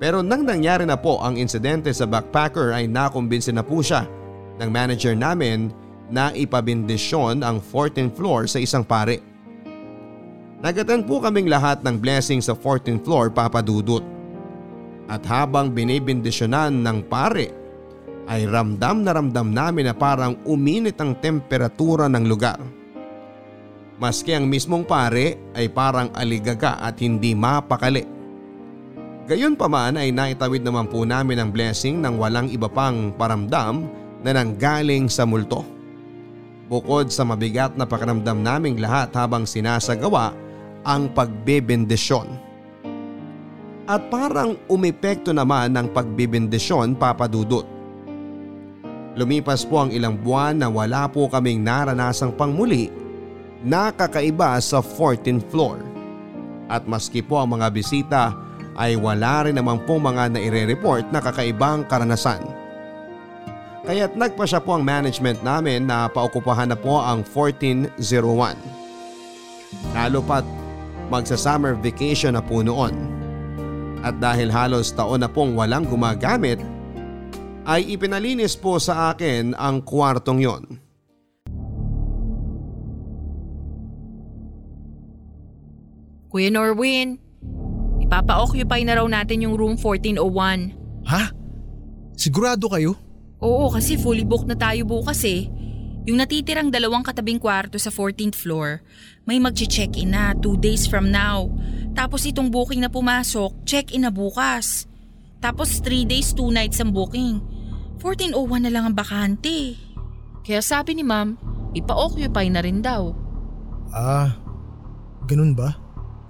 Pero 0.01 0.25
nang 0.25 0.41
nangyari 0.41 0.85
na 0.85 0.97
po 0.97 1.21
ang 1.21 1.37
insidente 1.37 1.93
sa 1.93 2.09
backpacker 2.09 2.73
ay 2.73 2.89
nakumbinsin 2.89 3.61
na 3.61 3.65
po 3.65 3.85
siya 3.85 4.09
ng 4.57 4.69
manager 4.73 5.13
namin 5.13 5.69
na 6.07 6.31
ipabindisyon 6.31 7.43
ang 7.43 7.59
14th 7.59 8.15
floor 8.15 8.47
sa 8.47 8.59
isang 8.59 8.83
pare. 8.83 9.19
Nagatan 10.57 11.05
po 11.05 11.21
kaming 11.21 11.51
lahat 11.51 11.85
ng 11.85 12.01
blessing 12.01 12.41
sa 12.41 12.57
14th 12.57 13.05
floor 13.05 13.29
papadudot. 13.29 14.01
At 15.07 15.23
habang 15.29 15.71
binibindisyonan 15.71 16.83
ng 16.83 17.05
pare 17.07 17.53
ay 18.27 18.43
ramdam 18.43 19.05
na 19.05 19.15
ramdam 19.15 19.47
namin 19.53 19.87
na 19.87 19.95
parang 19.95 20.35
uminit 20.43 20.99
ang 20.99 21.15
temperatura 21.15 22.11
ng 22.11 22.25
lugar. 22.27 22.59
Maski 23.97 24.35
ang 24.35 24.45
mismong 24.45 24.83
pare 24.83 25.53
ay 25.55 25.71
parang 25.71 26.11
aligaga 26.13 26.77
at 26.77 26.99
hindi 27.01 27.33
mapakali. 27.33 28.03
Gayon 29.27 29.59
pa 29.59 29.67
man 29.67 29.99
ay 29.99 30.11
naitawid 30.11 30.63
naman 30.63 30.87
po 30.87 31.03
namin 31.03 31.39
ang 31.39 31.49
blessing 31.51 31.99
ng 31.99 32.15
walang 32.15 32.47
iba 32.47 32.71
pang 32.71 33.11
paramdam 33.15 33.87
na 34.23 34.31
nanggaling 34.35 35.11
sa 35.11 35.27
multo. 35.27 35.76
Bukod 36.67 37.07
sa 37.07 37.23
mabigat 37.23 37.79
na 37.79 37.87
pakiramdam 37.87 38.43
naming 38.43 38.75
lahat 38.83 39.15
habang 39.15 39.47
sinasagawa 39.47 40.35
ang 40.83 41.07
pagbebendisyon. 41.15 42.27
At 43.87 44.11
parang 44.11 44.59
umepekto 44.67 45.31
naman 45.31 45.71
ng 45.71 45.95
pagbibindisyon 45.95 46.99
papadudot. 46.99 47.63
Lumipas 49.15 49.63
po 49.63 49.87
ang 49.87 49.95
ilang 49.95 50.19
buwan 50.19 50.59
na 50.59 50.67
wala 50.67 51.07
po 51.07 51.31
kaming 51.31 51.63
naranasang 51.63 52.35
pangmuli 52.35 52.91
na 53.63 53.89
kakaiba 53.89 54.59
sa 54.59 54.83
14th 54.83 55.47
floor. 55.47 55.79
At 56.67 56.83
maski 56.83 57.23
po 57.23 57.39
ang 57.39 57.55
mga 57.55 57.67
bisita 57.71 58.35
ay 58.75 58.99
wala 58.99 59.47
rin 59.47 59.55
naman 59.55 59.81
po 59.87 59.97
mga 59.97 60.35
naire-report 60.35 61.09
na 61.15 61.23
kakaibang 61.23 61.87
karanasan. 61.87 62.66
Kaya't 63.87 64.19
nagpa 64.19 64.43
siya 64.43 64.59
po 64.59 64.75
ang 64.75 64.83
management 64.83 65.39
namin 65.47 65.87
na 65.87 66.11
paukupahan 66.11 66.67
na 66.67 66.75
po 66.75 66.99
ang 66.99 67.23
1401. 67.23 67.95
Lalo 69.95 70.19
pat 70.19 70.43
magsa-summer 71.07 71.71
vacation 71.79 72.35
na 72.35 72.43
po 72.43 72.59
noon. 72.59 72.91
At 74.03 74.19
dahil 74.19 74.51
halos 74.51 74.91
taon 74.91 75.23
na 75.23 75.31
pong 75.31 75.55
walang 75.55 75.87
gumagamit, 75.87 76.59
ay 77.63 77.87
ipinalinis 77.95 78.59
po 78.59 78.75
sa 78.75 79.15
akin 79.15 79.55
ang 79.55 79.79
kwartong 79.79 80.43
yon. 80.43 80.63
Kuya 86.27 86.51
Norwin, 86.51 87.15
ipapa-occupy 88.03 88.83
na 88.83 88.99
raw 88.99 89.07
natin 89.07 89.47
yung 89.47 89.55
room 89.55 89.79
1401. 89.79 91.07
Ha? 91.07 91.31
Sigurado 92.19 92.67
kayo? 92.67 93.06
Oo, 93.37 93.69
kasi 93.69 93.97
fully 94.01 94.25
booked 94.25 94.49
na 94.49 94.57
tayo 94.57 94.81
bukas 94.87 95.21
eh. 95.27 95.45
Yung 96.07 96.17
natitirang 96.23 96.71
dalawang 96.71 97.03
katabing 97.03 97.37
kwarto 97.37 97.75
sa 97.75 97.91
14th 97.91 98.39
floor, 98.39 98.79
may 99.27 99.37
mag-check-in 99.43 100.15
na 100.15 100.31
2 100.39 100.55
days 100.57 100.87
from 100.87 101.11
now. 101.11 101.51
Tapos 101.91 102.23
itong 102.23 102.47
booking 102.47 102.79
na 102.79 102.87
pumasok, 102.87 103.51
check-in 103.67 104.07
na 104.07 104.11
bukas. 104.11 104.87
Tapos 105.43 105.83
3 105.83 106.07
days, 106.07 106.31
2 106.31 106.49
nights 106.49 106.79
ang 106.79 106.95
booking. 106.95 107.43
1401 107.99 108.65
na 108.65 108.71
lang 108.71 108.87
ang 108.89 108.95
bakante. 108.95 109.75
Kaya 110.47 110.63
sabi 110.63 110.95
ni 110.95 111.03
ma'am, 111.03 111.35
ipa-occupy 111.75 112.47
na 112.49 112.63
rin 112.63 112.79
daw. 112.79 113.11
Ah, 113.91 114.31
ganun 115.27 115.51
ba? 115.51 115.75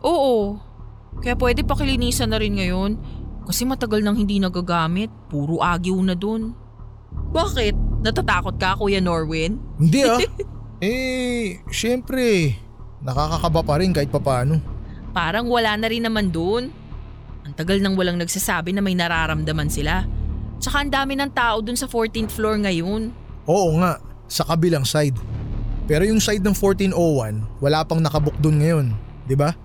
Oo. 0.01 0.57
Kaya 1.21 1.37
pwede 1.37 1.61
pakilinisan 1.61 2.33
na 2.33 2.41
rin 2.41 2.57
ngayon. 2.57 2.97
Kasi 3.45 3.63
matagal 3.63 4.03
nang 4.03 4.17
hindi 4.17 4.41
nagagamit. 4.41 5.13
Puro 5.31 5.61
agyo 5.61 5.95
na 6.01 6.17
dun. 6.17 6.66
Bakit? 7.31 7.75
Natatakot 8.05 8.55
ka, 8.55 8.77
Kuya 8.77 9.03
Norwin? 9.03 9.59
Hindi 9.81 9.99
ah. 10.05 10.21
eh, 10.83 11.59
syempre, 11.73 12.55
nakakakaba 13.01 13.61
pa 13.65 13.75
rin 13.81 13.91
kahit 13.91 14.11
papano. 14.13 14.61
Parang 15.11 15.49
wala 15.49 15.73
na 15.75 15.87
rin 15.89 16.05
naman 16.05 16.29
dun. 16.29 16.69
Ang 17.47 17.53
tagal 17.55 17.79
nang 17.79 17.95
walang 17.95 18.19
nagsasabi 18.19 18.75
na 18.75 18.83
may 18.83 18.93
nararamdaman 18.93 19.71
sila. 19.71 20.05
Tsaka 20.61 20.83
ang 20.83 20.91
dami 20.91 21.15
ng 21.15 21.31
tao 21.31 21.63
dun 21.63 21.77
sa 21.77 21.87
14th 21.89 22.33
floor 22.33 22.61
ngayon. 22.65 23.09
Oo 23.47 23.69
nga, 23.81 23.97
sa 24.27 24.43
kabilang 24.43 24.83
side. 24.83 25.15
Pero 25.87 26.03
yung 26.03 26.19
side 26.19 26.43
ng 26.43 26.51
1401, 26.51 27.63
wala 27.63 27.79
pang 27.87 28.03
nakabook 28.03 28.35
dun 28.43 28.59
ngayon, 28.59 28.91
di 29.23 29.39
ba? 29.39 29.55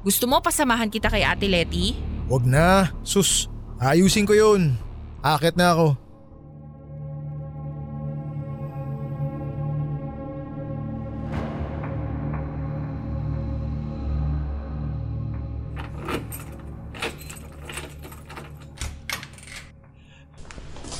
Gusto 0.00 0.24
mo 0.24 0.40
pasamahan 0.40 0.88
kita 0.88 1.12
kay 1.12 1.20
Ate 1.20 1.44
Letty? 1.44 1.98
Wag 2.32 2.48
na, 2.48 2.90
sus. 3.04 3.52
Ayusin 3.76 4.24
ko 4.24 4.32
yun. 4.32 4.80
Akit 5.20 5.58
na 5.58 5.76
ako. 5.76 6.05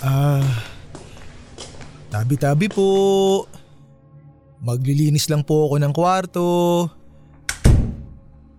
Ah, 0.07 0.39
tabi-tabi 2.15 2.71
po. 2.71 3.43
Maglilinis 4.63 5.27
lang 5.27 5.43
po 5.43 5.67
ako 5.67 5.83
ng 5.83 5.91
kwarto. 5.91 6.47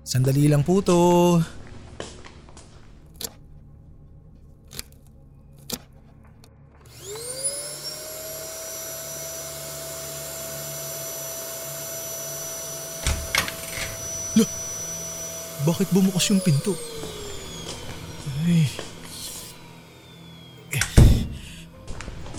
Sandali 0.03 0.51
lang 0.51 0.67
po 0.67 0.83
to. 0.83 0.99
Bakit 15.67 15.91
bumukas 15.91 16.23
yung 16.31 16.39
pinto? 16.39 16.71
Ay. 18.47 18.96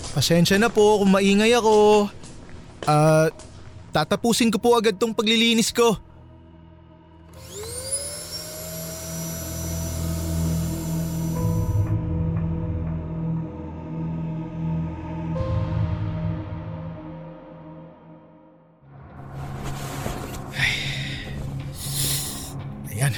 Pasensya 0.09 0.57
na 0.57 0.67
po 0.73 0.99
kung 0.99 1.15
maingay 1.15 1.53
ako. 1.53 2.09
Ah, 2.83 3.29
tatapusin 3.93 4.51
ko 4.51 4.57
po 4.57 4.75
agad 4.75 4.97
tong 4.97 5.13
paglilinis 5.15 5.71
ko. 5.71 5.95
Ayan. 22.91 23.13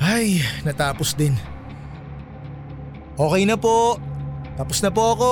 Ay, 0.00 0.40
natapos 0.64 1.12
din. 1.12 1.36
Okay 3.20 3.42
na 3.44 3.60
po. 3.60 4.00
Tapos 4.54 4.78
na 4.78 4.90
po 4.90 5.02
ako. 5.18 5.30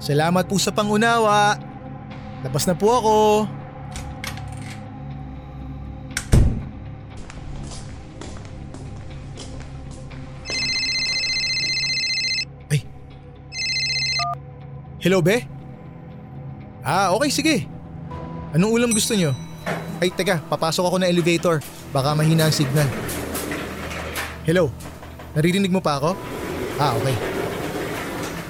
Salamat 0.00 0.44
po 0.44 0.60
sa 0.60 0.72
pangunawa. 0.72 1.56
Tapos 2.44 2.64
na 2.68 2.76
po 2.76 2.88
ako. 2.92 3.16
Ay. 12.68 12.84
Hello, 15.00 15.24
be? 15.24 15.44
Ah, 16.84 17.12
okay, 17.16 17.28
sige. 17.32 17.56
Anong 18.52 18.72
ulam 18.72 18.92
gusto 18.92 19.16
nyo? 19.16 19.32
Ay, 20.00 20.12
teka, 20.12 20.40
papasok 20.48 20.88
ako 20.88 20.96
na 21.00 21.08
elevator. 21.12 21.60
Baka 21.92 22.16
mahina 22.16 22.48
ang 22.48 22.56
signal. 22.56 22.88
Hello? 24.48 24.72
Naririnig 25.36 25.72
mo 25.72 25.84
pa 25.84 26.00
ako? 26.00 26.16
Ah, 26.80 26.96
okay. 26.96 27.29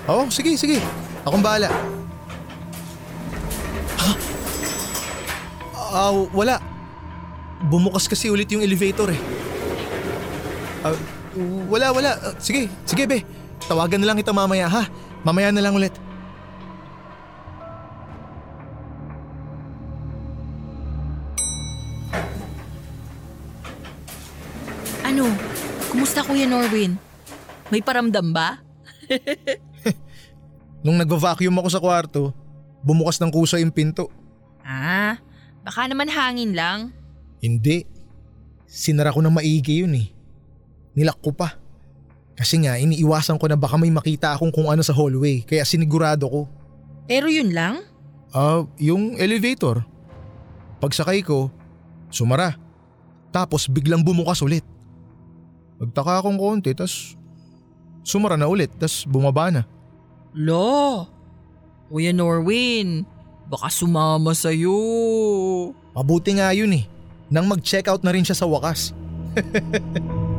Oo, 0.09 0.33
sige, 0.33 0.57
sige. 0.57 0.81
Akong 1.27 1.45
bahala. 1.45 1.69
Ha? 4.01 4.11
Ah, 5.91 6.13
wala. 6.33 6.57
Bumukas 7.69 8.09
kasi 8.09 8.33
ulit 8.33 8.49
yung 8.49 8.65
elevator 8.65 9.13
eh. 9.13 9.21
Ah, 10.81 10.97
wala, 11.69 11.93
wala. 11.93 12.11
Ah, 12.17 12.35
sige, 12.41 12.73
sige 12.89 13.05
be. 13.05 13.21
Tawagan 13.69 14.01
na 14.01 14.09
lang 14.09 14.19
kita 14.19 14.33
mamaya 14.33 14.65
ha. 14.71 14.89
Mamaya 15.21 15.53
na 15.53 15.61
lang 15.61 15.77
ulit. 15.77 15.93
Ano? 25.05 25.29
Kumusta 25.93 26.25
Kuya 26.25 26.49
Norwin? 26.49 26.97
May 27.69 27.85
paramdam 27.85 28.33
ba? 28.33 28.63
Nung 30.81 30.97
nagva-vacuum 30.97 31.53
ako 31.61 31.69
sa 31.69 31.83
kwarto, 31.83 32.33
bumukas 32.81 33.21
ng 33.21 33.29
kusa 33.29 33.61
yung 33.61 33.73
pinto. 33.73 34.09
Ah, 34.65 35.21
baka 35.61 35.85
naman 35.89 36.09
hangin 36.09 36.57
lang. 36.57 36.93
Hindi. 37.41 37.85
Sinara 38.65 39.13
ko 39.13 39.21
ng 39.21 39.35
maigi 39.35 39.85
yun 39.85 39.97
eh. 39.97 40.09
Nilak 40.97 41.21
ko 41.21 41.33
pa. 41.33 41.57
Kasi 42.41 42.57
nga 42.65 42.81
iniiwasan 42.81 43.37
ko 43.37 43.45
na 43.51 43.61
baka 43.61 43.77
may 43.77 43.93
makita 43.93 44.33
akong 44.33 44.49
kung 44.49 44.73
ano 44.73 44.81
sa 44.81 44.97
hallway 44.97 45.45
kaya 45.45 45.61
sinigurado 45.69 46.25
ko. 46.25 46.41
Pero 47.05 47.29
yun 47.29 47.53
lang? 47.53 47.85
Ah, 48.33 48.65
yung 48.81 49.19
elevator. 49.21 49.85
Pagsakay 50.81 51.21
ko, 51.21 51.53
sumara. 52.09 52.57
Tapos 53.29 53.69
biglang 53.69 54.01
bumukas 54.01 54.41
ulit. 54.41 54.65
Nagtaka 55.77 56.25
akong 56.25 56.41
konti 56.41 56.73
tas 56.73 57.17
sumara 58.01 58.41
na 58.41 58.49
ulit 58.49 58.73
tas 58.81 59.05
bumaba 59.05 59.53
na. 59.53 59.63
Lo, 60.31 61.11
Kuya 61.91 62.15
Norwin, 62.15 63.03
baka 63.51 63.67
sumama 63.67 64.31
sa'yo. 64.31 64.79
Mabuti 65.91 66.39
nga 66.39 66.55
yun 66.55 66.71
eh. 66.71 66.87
Nang 67.27 67.51
mag-check 67.51 67.91
out 67.91 68.07
na 68.07 68.15
rin 68.15 68.23
siya 68.23 68.39
sa 68.39 68.47
wakas. 68.47 68.95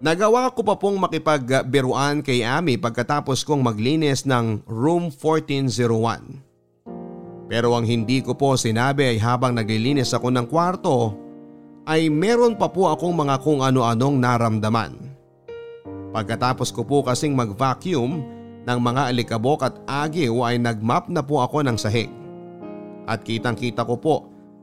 Nagawa 0.00 0.48
ko 0.56 0.64
pa 0.64 0.80
pong 0.80 0.96
makipagbiruan 0.96 2.24
kay 2.24 2.40
Ami 2.40 2.80
pagkatapos 2.80 3.44
kong 3.44 3.60
maglinis 3.60 4.24
ng 4.24 4.64
room 4.64 5.12
1401. 5.12 6.40
Pero 7.52 7.76
ang 7.76 7.84
hindi 7.84 8.24
ko 8.24 8.32
po 8.32 8.56
sinabi 8.56 9.12
ay 9.12 9.20
habang 9.20 9.52
naglilinis 9.52 10.16
ako 10.16 10.32
ng 10.32 10.48
kwarto 10.48 11.12
ay 11.88 12.12
meron 12.12 12.56
pa 12.56 12.68
po 12.68 12.90
akong 12.92 13.14
mga 13.14 13.36
kung 13.40 13.60
ano-anong 13.64 14.16
naramdaman. 14.20 14.92
Pagkatapos 16.10 16.74
ko 16.74 16.82
po 16.82 17.06
kasing 17.06 17.32
mag-vacuum 17.38 18.20
ng 18.66 18.78
mga 18.82 19.14
alikabok 19.14 19.64
at 19.64 19.74
agiw 19.86 20.42
ay 20.42 20.58
nagmap 20.58 21.06
na 21.08 21.22
po 21.22 21.40
ako 21.40 21.62
ng 21.64 21.78
sahig. 21.78 22.10
At 23.06 23.24
kitang 23.24 23.56
kita 23.56 23.86
ko 23.86 23.96
po 23.96 24.16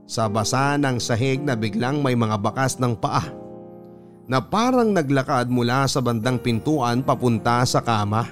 sa 0.07 0.32
basa 0.32 0.76
ng 0.80 0.99
sahig 1.01 1.41
na 1.43 1.57
biglang 1.57 1.99
may 1.99 2.15
mga 2.15 2.39
bakas 2.39 2.80
ng 2.80 2.95
paa 2.95 3.28
na 4.28 4.43
parang 4.43 4.91
naglakad 4.91 5.47
mula 5.47 5.88
sa 5.88 6.03
bandang 6.03 6.39
pintuan 6.39 6.99
papunta 6.99 7.63
sa 7.63 7.80
kama. 7.80 8.28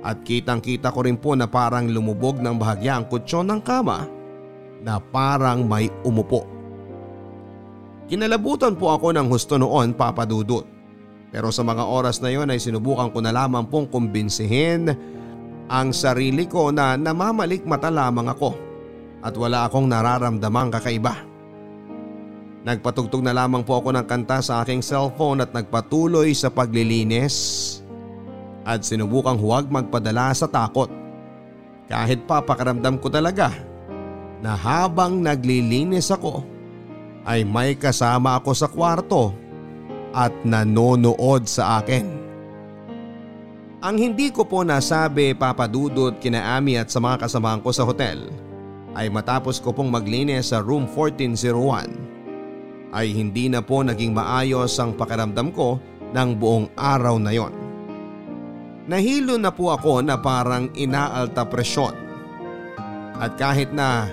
At 0.00 0.24
kitang 0.24 0.64
kita 0.64 0.88
ko 0.88 1.04
rin 1.04 1.20
po 1.20 1.36
na 1.36 1.44
parang 1.44 1.84
lumubog 1.84 2.40
ng 2.40 2.56
bahagya 2.56 2.96
ang 2.96 3.04
kutsyon 3.04 3.52
ng 3.52 3.60
kama 3.60 4.08
na 4.80 4.96
parang 4.96 5.68
may 5.68 5.92
umupo. 6.00 6.59
Kinalabutan 8.10 8.74
po 8.74 8.90
ako 8.90 9.14
ng 9.14 9.30
husto 9.30 9.54
noon 9.54 9.94
papadudot. 9.94 10.66
Pero 11.30 11.54
sa 11.54 11.62
mga 11.62 11.86
oras 11.86 12.18
na 12.18 12.34
yon 12.34 12.50
ay 12.50 12.58
sinubukan 12.58 13.06
ko 13.14 13.22
na 13.22 13.30
lamang 13.30 13.70
pong 13.70 13.86
kumbinsihin 13.86 14.90
ang 15.70 15.94
sarili 15.94 16.50
ko 16.50 16.74
na 16.74 16.98
namamalik 16.98 17.62
mata 17.62 17.86
lamang 17.86 18.26
ako 18.34 18.58
at 19.22 19.30
wala 19.38 19.70
akong 19.70 19.86
nararamdamang 19.86 20.74
kakaiba. 20.74 21.14
Nagpatugtog 22.66 23.22
na 23.22 23.30
lamang 23.30 23.62
po 23.62 23.78
ako 23.78 23.94
ng 23.94 24.06
kanta 24.10 24.42
sa 24.42 24.66
aking 24.66 24.82
cellphone 24.82 25.46
at 25.46 25.54
nagpatuloy 25.54 26.34
sa 26.34 26.50
paglilinis 26.50 27.78
at 28.66 28.82
sinubukang 28.82 29.38
huwag 29.38 29.70
magpadala 29.70 30.34
sa 30.34 30.50
takot. 30.50 30.90
Kahit 31.86 32.26
pa 32.26 32.42
pakaramdam 32.42 32.98
ko 32.98 33.06
talaga 33.06 33.54
na 34.42 34.58
habang 34.58 35.22
naglilinis 35.22 36.10
ako 36.10 36.42
ay 37.24 37.44
may 37.44 37.76
kasama 37.76 38.40
ako 38.40 38.50
sa 38.56 38.68
kwarto 38.68 39.32
at 40.10 40.32
nanonood 40.42 41.46
sa 41.46 41.82
akin. 41.82 42.18
Ang 43.80 43.96
hindi 43.96 44.28
ko 44.28 44.44
po 44.44 44.60
nasabi 44.60 45.32
papadudod 45.32 46.20
kina 46.20 46.60
Ami 46.60 46.76
at 46.76 46.92
sa 46.92 47.00
mga 47.00 47.24
kasamahan 47.24 47.64
ko 47.64 47.72
sa 47.72 47.88
hotel 47.88 48.28
ay 48.92 49.08
matapos 49.08 49.56
ko 49.56 49.72
pong 49.72 49.88
maglinis 49.88 50.52
sa 50.52 50.60
room 50.60 50.84
1401 50.84 52.92
ay 52.92 53.06
hindi 53.14 53.48
na 53.48 53.64
po 53.64 53.80
naging 53.80 54.12
maayos 54.12 54.76
ang 54.82 54.98
pakiramdam 54.98 55.54
ko 55.54 55.78
ng 56.10 56.30
buong 56.36 56.66
araw 56.74 57.16
na 57.22 57.32
yon. 57.32 57.54
Nahilo 58.90 59.38
na 59.38 59.54
po 59.54 59.70
ako 59.70 60.02
na 60.02 60.18
parang 60.18 60.66
inaalta 60.74 61.46
presyon. 61.46 61.94
At 63.20 63.38
kahit 63.38 63.70
na 63.70 64.10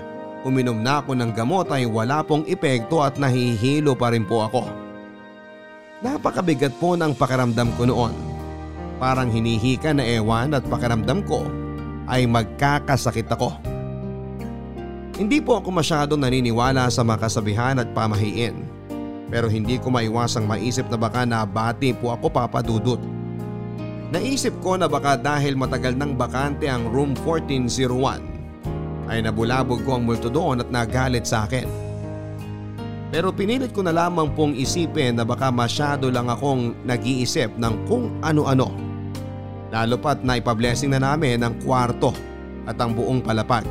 uminom 0.48 0.80
na 0.80 1.04
ako 1.04 1.12
ng 1.12 1.30
gamot 1.36 1.68
ay 1.68 1.84
wala 1.84 2.24
pong 2.24 2.48
epekto 2.48 3.04
at 3.04 3.20
nahihilo 3.20 3.92
pa 3.92 4.08
rin 4.08 4.24
po 4.24 4.40
ako. 4.40 4.64
Napakabigat 6.00 6.72
po 6.80 6.96
ng 6.96 7.12
pakiramdam 7.12 7.68
ko 7.76 7.84
noon. 7.84 8.14
Parang 8.96 9.28
hinihika 9.28 9.92
na 9.92 10.02
ewan 10.02 10.56
at 10.56 10.64
pakiramdam 10.64 11.20
ko 11.28 11.44
ay 12.08 12.24
magkakasakit 12.24 13.28
ako. 13.28 13.52
Hindi 15.18 15.42
po 15.42 15.58
ako 15.58 15.68
masyadong 15.74 16.22
naniniwala 16.22 16.88
sa 16.88 17.02
mga 17.02 17.26
kasabihan 17.26 17.76
at 17.82 17.90
pamahiin. 17.90 18.64
Pero 19.28 19.50
hindi 19.50 19.76
ko 19.76 19.92
maiwasang 19.92 20.48
maisip 20.48 20.88
na 20.88 20.96
baka 20.96 21.28
nabati 21.28 21.92
po 21.92 22.14
ako 22.14 22.32
papadudot. 22.32 23.02
Naisip 24.08 24.56
ko 24.64 24.80
na 24.80 24.88
baka 24.88 25.20
dahil 25.20 25.52
matagal 25.52 25.92
nang 25.92 26.16
bakante 26.16 26.64
ang 26.64 26.88
room 26.88 27.12
1401 27.12 28.37
ay 29.08 29.24
nabulabog 29.24 29.82
ko 29.82 29.96
ang 29.96 30.04
multo 30.04 30.28
doon 30.28 30.60
at 30.62 30.68
nagalit 30.68 31.24
sa 31.24 31.48
akin. 31.48 31.88
Pero 33.08 33.32
pinilit 33.32 33.72
ko 33.72 33.80
na 33.80 33.92
lamang 33.92 34.36
pong 34.36 34.52
isipin 34.52 35.16
na 35.16 35.24
baka 35.24 35.48
masyado 35.48 36.12
lang 36.12 36.28
akong 36.28 36.76
nag-iisip 36.84 37.56
ng 37.56 37.74
kung 37.88 38.12
ano-ano. 38.20 38.68
Lalo 39.72 39.96
pat 39.96 40.20
na 40.20 40.36
ipablessing 40.36 40.92
na 40.92 41.00
namin 41.00 41.40
ang 41.40 41.56
kwarto 41.64 42.12
at 42.68 42.76
ang 42.76 42.92
buong 42.92 43.24
palapag. 43.24 43.64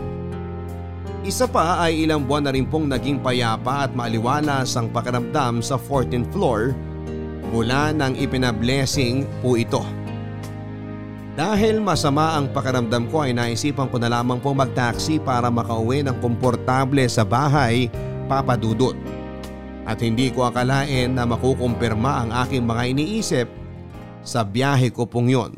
Isa 1.21 1.45
pa 1.45 1.85
ay 1.85 2.07
ilang 2.07 2.25
buwan 2.25 2.49
na 2.49 2.53
rin 2.53 2.65
pong 2.65 2.89
naging 2.89 3.21
payapa 3.21 3.89
at 3.89 3.91
maliwalas 3.93 4.73
ang 4.73 4.89
pakiramdam 4.89 5.61
sa 5.61 5.77
14th 5.77 6.29
floor 6.33 6.73
mula 7.53 7.93
nang 7.93 8.17
ipinablessing 8.17 9.27
po 9.41 9.53
ito. 9.53 9.83
Dahil 11.37 11.77
masama 11.77 12.33
ang 12.33 12.49
pakiramdam 12.49 13.13
ko 13.13 13.21
ay 13.21 13.29
naisipan 13.29 13.93
ko 13.93 14.01
na 14.01 14.09
lamang 14.09 14.41
po 14.41 14.57
mag-taxi 14.57 15.21
para 15.21 15.53
makauwi 15.53 16.01
ng 16.01 16.17
komportable 16.17 17.05
sa 17.05 17.21
bahay 17.21 17.93
papadudot. 18.25 18.97
At 19.85 20.01
hindi 20.01 20.33
ko 20.33 20.49
akalain 20.49 21.13
na 21.13 21.29
makukumpirma 21.29 22.25
ang 22.25 22.29
aking 22.41 22.65
mga 22.65 22.83
iniisip 22.89 23.47
sa 24.25 24.41
biyahe 24.41 24.89
ko 24.89 25.05
pong 25.05 25.29
yon. 25.29 25.53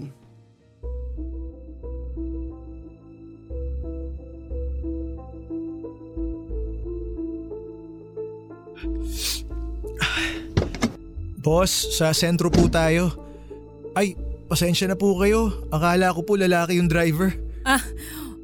Boss, 11.40 11.96
sa 11.96 12.12
sentro 12.12 12.52
po 12.52 12.68
tayo. 12.68 13.16
Ay, 13.96 14.14
pasensya 14.50 14.90
na 14.90 14.98
po 14.98 15.14
kayo. 15.22 15.70
Akala 15.70 16.10
ko 16.10 16.26
po 16.26 16.34
lalaki 16.34 16.82
yung 16.82 16.90
driver. 16.90 17.30
Ah, 17.62 17.86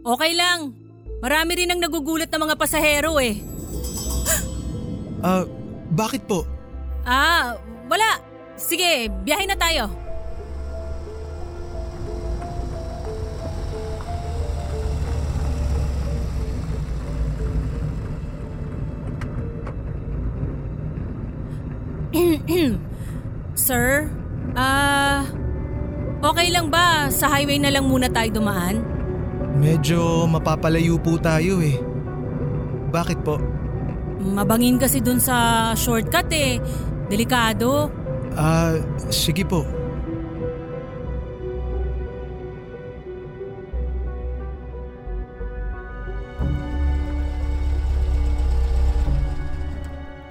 okay 0.05 0.37
lang. 0.37 0.77
Marami 1.19 1.57
rin 1.57 1.73
ang 1.73 1.81
nagugulat 1.81 2.29
na 2.29 2.37
mga 2.37 2.55
pasahero 2.55 3.17
eh. 3.17 3.41
Ah, 5.25 5.49
bakit 5.89 6.29
po? 6.29 6.45
Ah, 7.01 7.57
wala. 7.89 8.21
Sige, 8.53 9.09
biyahe 9.25 9.49
na 9.49 9.57
tayo. 9.57 9.89
Sir, 23.65 24.07
ah, 24.55 25.25
okay 26.25 26.49
lang 26.49 26.73
ba 26.73 27.13
sa 27.13 27.29
highway 27.29 27.61
na 27.61 27.69
lang 27.69 27.85
muna 27.85 28.09
tayo 28.09 28.41
dumaan? 28.41 28.81
Medyo 29.55 30.25
mapapalayo 30.25 30.97
po 30.97 31.21
tayo 31.21 31.61
eh. 31.61 31.77
Bakit 32.89 33.21
po? 33.21 33.37
Mabangin 34.19 34.81
kasi 34.81 34.99
dun 34.99 35.21
sa 35.21 35.71
shortcut 35.77 36.27
eh. 36.33 36.57
Delikado. 37.07 37.93
Ah, 38.33 38.75
sige 39.13 39.45
po. 39.45 39.63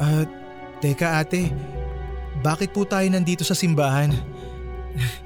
Ah, 0.02 0.26
teka 0.82 1.22
ate. 1.22 1.48
Bakit 2.44 2.76
po 2.76 2.84
tayo 2.84 3.08
nandito 3.08 3.40
sa 3.40 3.56
simbahan? 3.56 4.12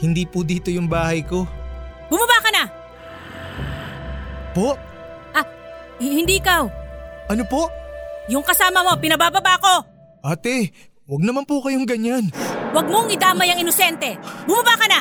Hindi 0.00 0.24
po 0.24 0.40
dito 0.40 0.72
yung 0.72 0.88
bahay 0.88 1.20
ko. 1.20 1.44
Bumaba 2.08 2.36
ka 2.40 2.50
na! 2.50 2.64
Po? 4.56 4.74
Ah, 5.36 5.46
hindi 6.00 6.40
ikaw. 6.40 6.66
Ano 7.30 7.44
po? 7.46 7.68
Yung 8.32 8.42
kasama 8.42 8.82
mo, 8.82 8.96
pinabababa 8.96 9.60
ko! 9.60 9.74
Ate, 10.24 10.72
wag 11.04 11.22
naman 11.22 11.44
po 11.44 11.60
kayong 11.60 11.86
ganyan. 11.86 12.32
Huwag 12.72 12.88
mong 12.88 13.12
idamay 13.12 13.52
ang 13.52 13.60
inosente. 13.60 14.16
Bumaba 14.48 14.74
ka 14.74 14.86
na! 14.88 15.00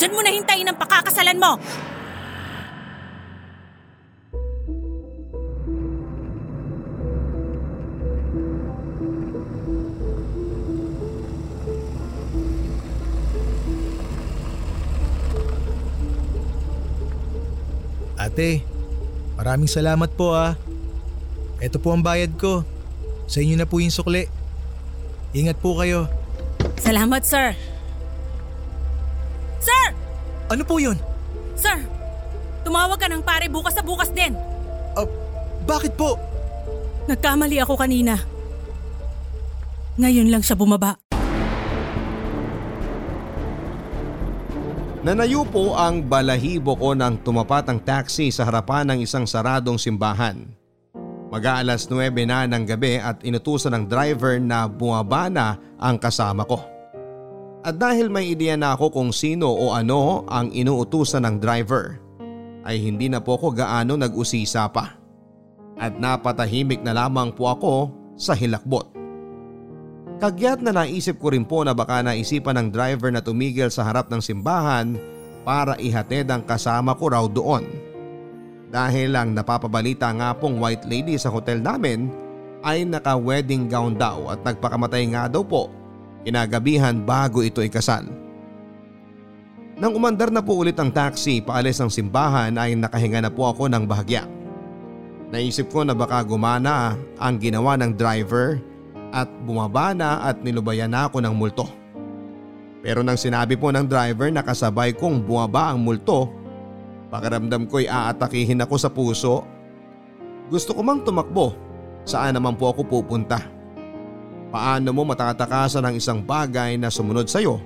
Diyan 0.00 0.14
mo 0.16 0.20
na 0.24 0.32
hintayin 0.32 0.68
ang 0.72 0.80
pakakasalan 0.80 1.38
mo! 1.38 1.60
Ate, 18.34 18.66
maraming 19.38 19.70
salamat 19.70 20.10
po 20.18 20.34
ah. 20.34 20.58
Ito 21.62 21.78
po 21.78 21.94
ang 21.94 22.02
bayad 22.02 22.34
ko. 22.34 22.66
Sa 23.30 23.38
inyo 23.38 23.54
na 23.54 23.62
po 23.62 23.78
yung 23.78 23.94
sukli. 23.94 24.26
Ingat 25.38 25.62
po 25.62 25.78
kayo. 25.78 26.10
Salamat, 26.74 27.22
sir. 27.22 27.54
Sir! 29.62 29.94
Ano 30.50 30.66
po 30.66 30.82
yun? 30.82 30.98
Sir! 31.54 31.78
Tumawag 32.66 32.98
ka 32.98 33.06
ng 33.06 33.22
pare 33.22 33.46
bukas 33.46 33.78
sa 33.78 33.86
bukas 33.86 34.10
din. 34.10 34.34
Uh, 34.98 35.06
bakit 35.62 35.94
po? 35.94 36.18
Nagkamali 37.06 37.62
ako 37.62 37.78
kanina. 37.78 38.18
Ngayon 39.94 40.26
lang 40.26 40.42
siya 40.42 40.58
bumaba. 40.58 40.98
Nanayo 45.04 45.44
po 45.44 45.76
ang 45.76 46.00
balahibo 46.00 46.80
ko 46.80 46.96
nang 46.96 47.20
tumapat 47.20 47.68
ang 47.68 47.76
taxi 47.76 48.32
sa 48.32 48.48
harapan 48.48 48.88
ng 48.88 48.98
isang 49.04 49.28
saradong 49.28 49.76
simbahan. 49.76 50.48
Mag-aalas 51.28 51.92
9 51.92 52.08
na 52.24 52.48
ng 52.48 52.64
gabi 52.64 52.96
at 52.96 53.20
inutusan 53.20 53.76
ng 53.76 53.84
driver 53.84 54.40
na 54.40 54.64
bumaba 54.64 55.28
na 55.28 55.60
ang 55.76 56.00
kasama 56.00 56.48
ko. 56.48 56.56
At 57.60 57.76
dahil 57.76 58.08
may 58.08 58.32
ideya 58.32 58.56
na 58.56 58.72
ako 58.72 58.96
kung 58.96 59.12
sino 59.12 59.52
o 59.52 59.76
ano 59.76 60.24
ang 60.24 60.48
inuutusan 60.48 61.28
ng 61.28 61.36
driver, 61.36 62.00
ay 62.64 62.80
hindi 62.80 63.12
na 63.12 63.20
po 63.20 63.36
ako 63.36 63.60
gaano 63.60 64.00
nag-usisa 64.00 64.72
pa. 64.72 64.96
at 65.74 66.00
napatahimik 66.00 66.80
na 66.80 66.96
lamang 66.96 67.34
po 67.34 67.50
ako 67.50 67.92
sa 68.16 68.32
hilakbot. 68.32 69.03
Kagyat 70.22 70.62
na 70.62 70.70
naisip 70.70 71.18
ko 71.18 71.34
rin 71.34 71.42
po 71.42 71.66
na 71.66 71.74
baka 71.74 71.98
naisipan 71.98 72.54
ng 72.54 72.68
driver 72.70 73.10
na 73.10 73.18
tumigil 73.18 73.66
sa 73.66 73.82
harap 73.82 74.06
ng 74.06 74.22
simbahan 74.22 74.94
para 75.42 75.74
ihatid 75.76 76.30
ang 76.30 76.46
kasama 76.46 76.94
ko 76.94 77.04
raw 77.10 77.24
doon. 77.26 77.66
Dahil 78.70 79.14
lang 79.14 79.34
napapabalita 79.34 80.10
nga 80.14 80.30
pong 80.34 80.58
white 80.62 80.86
lady 80.86 81.18
sa 81.18 81.30
hotel 81.30 81.58
namin 81.62 82.10
ay 82.64 82.86
naka-wedding 82.86 83.68
gown 83.68 83.94
daw 83.94 84.30
at 84.30 84.40
nagpakamatay 84.42 85.14
nga 85.14 85.26
daw 85.28 85.42
po 85.42 85.68
kinagabihan 86.24 86.96
bago 87.04 87.44
ito 87.44 87.60
ikasal. 87.60 88.08
Nang 89.74 89.92
umandar 89.92 90.30
na 90.30 90.40
po 90.40 90.62
ulit 90.62 90.78
ang 90.78 90.94
taxi 90.94 91.42
paalis 91.42 91.82
ng 91.82 91.90
simbahan 91.90 92.54
ay 92.54 92.78
nakahinga 92.78 93.26
na 93.26 93.30
po 93.30 93.50
ako 93.50 93.66
ng 93.66 93.84
bahagya. 93.84 94.24
Naisip 95.34 95.68
ko 95.74 95.82
na 95.82 95.92
baka 95.92 96.22
gumana 96.22 96.94
ang 97.18 97.42
ginawa 97.42 97.74
ng 97.74 97.98
driver 97.98 98.62
at 99.14 99.30
bumaba 99.46 99.94
na 99.94 100.26
at 100.26 100.42
nilubayan 100.42 100.90
na 100.90 101.06
ako 101.06 101.22
ng 101.22 101.34
multo. 101.38 101.70
Pero 102.82 103.06
nang 103.06 103.16
sinabi 103.16 103.54
po 103.54 103.70
ng 103.70 103.86
driver 103.86 104.28
na 104.34 104.42
kasabay 104.42 104.90
kong 104.92 105.22
bumaba 105.22 105.70
ang 105.70 105.80
multo, 105.80 106.28
pakiramdam 107.14 107.70
ko'y 107.70 107.86
aatakihin 107.86 108.60
ako 108.66 108.74
sa 108.74 108.90
puso. 108.90 109.46
Gusto 110.50 110.74
ko 110.74 110.82
mang 110.82 111.06
tumakbo, 111.06 111.54
saan 112.02 112.34
naman 112.34 112.58
po 112.58 112.74
ako 112.74 112.82
pupunta? 112.84 113.40
Paano 114.52 114.92
mo 114.92 115.06
matatakasan 115.06 115.86
ang 115.86 115.94
isang 115.96 116.20
bagay 116.20 116.76
na 116.76 116.92
sumunod 116.92 117.30
sa'yo 117.30 117.62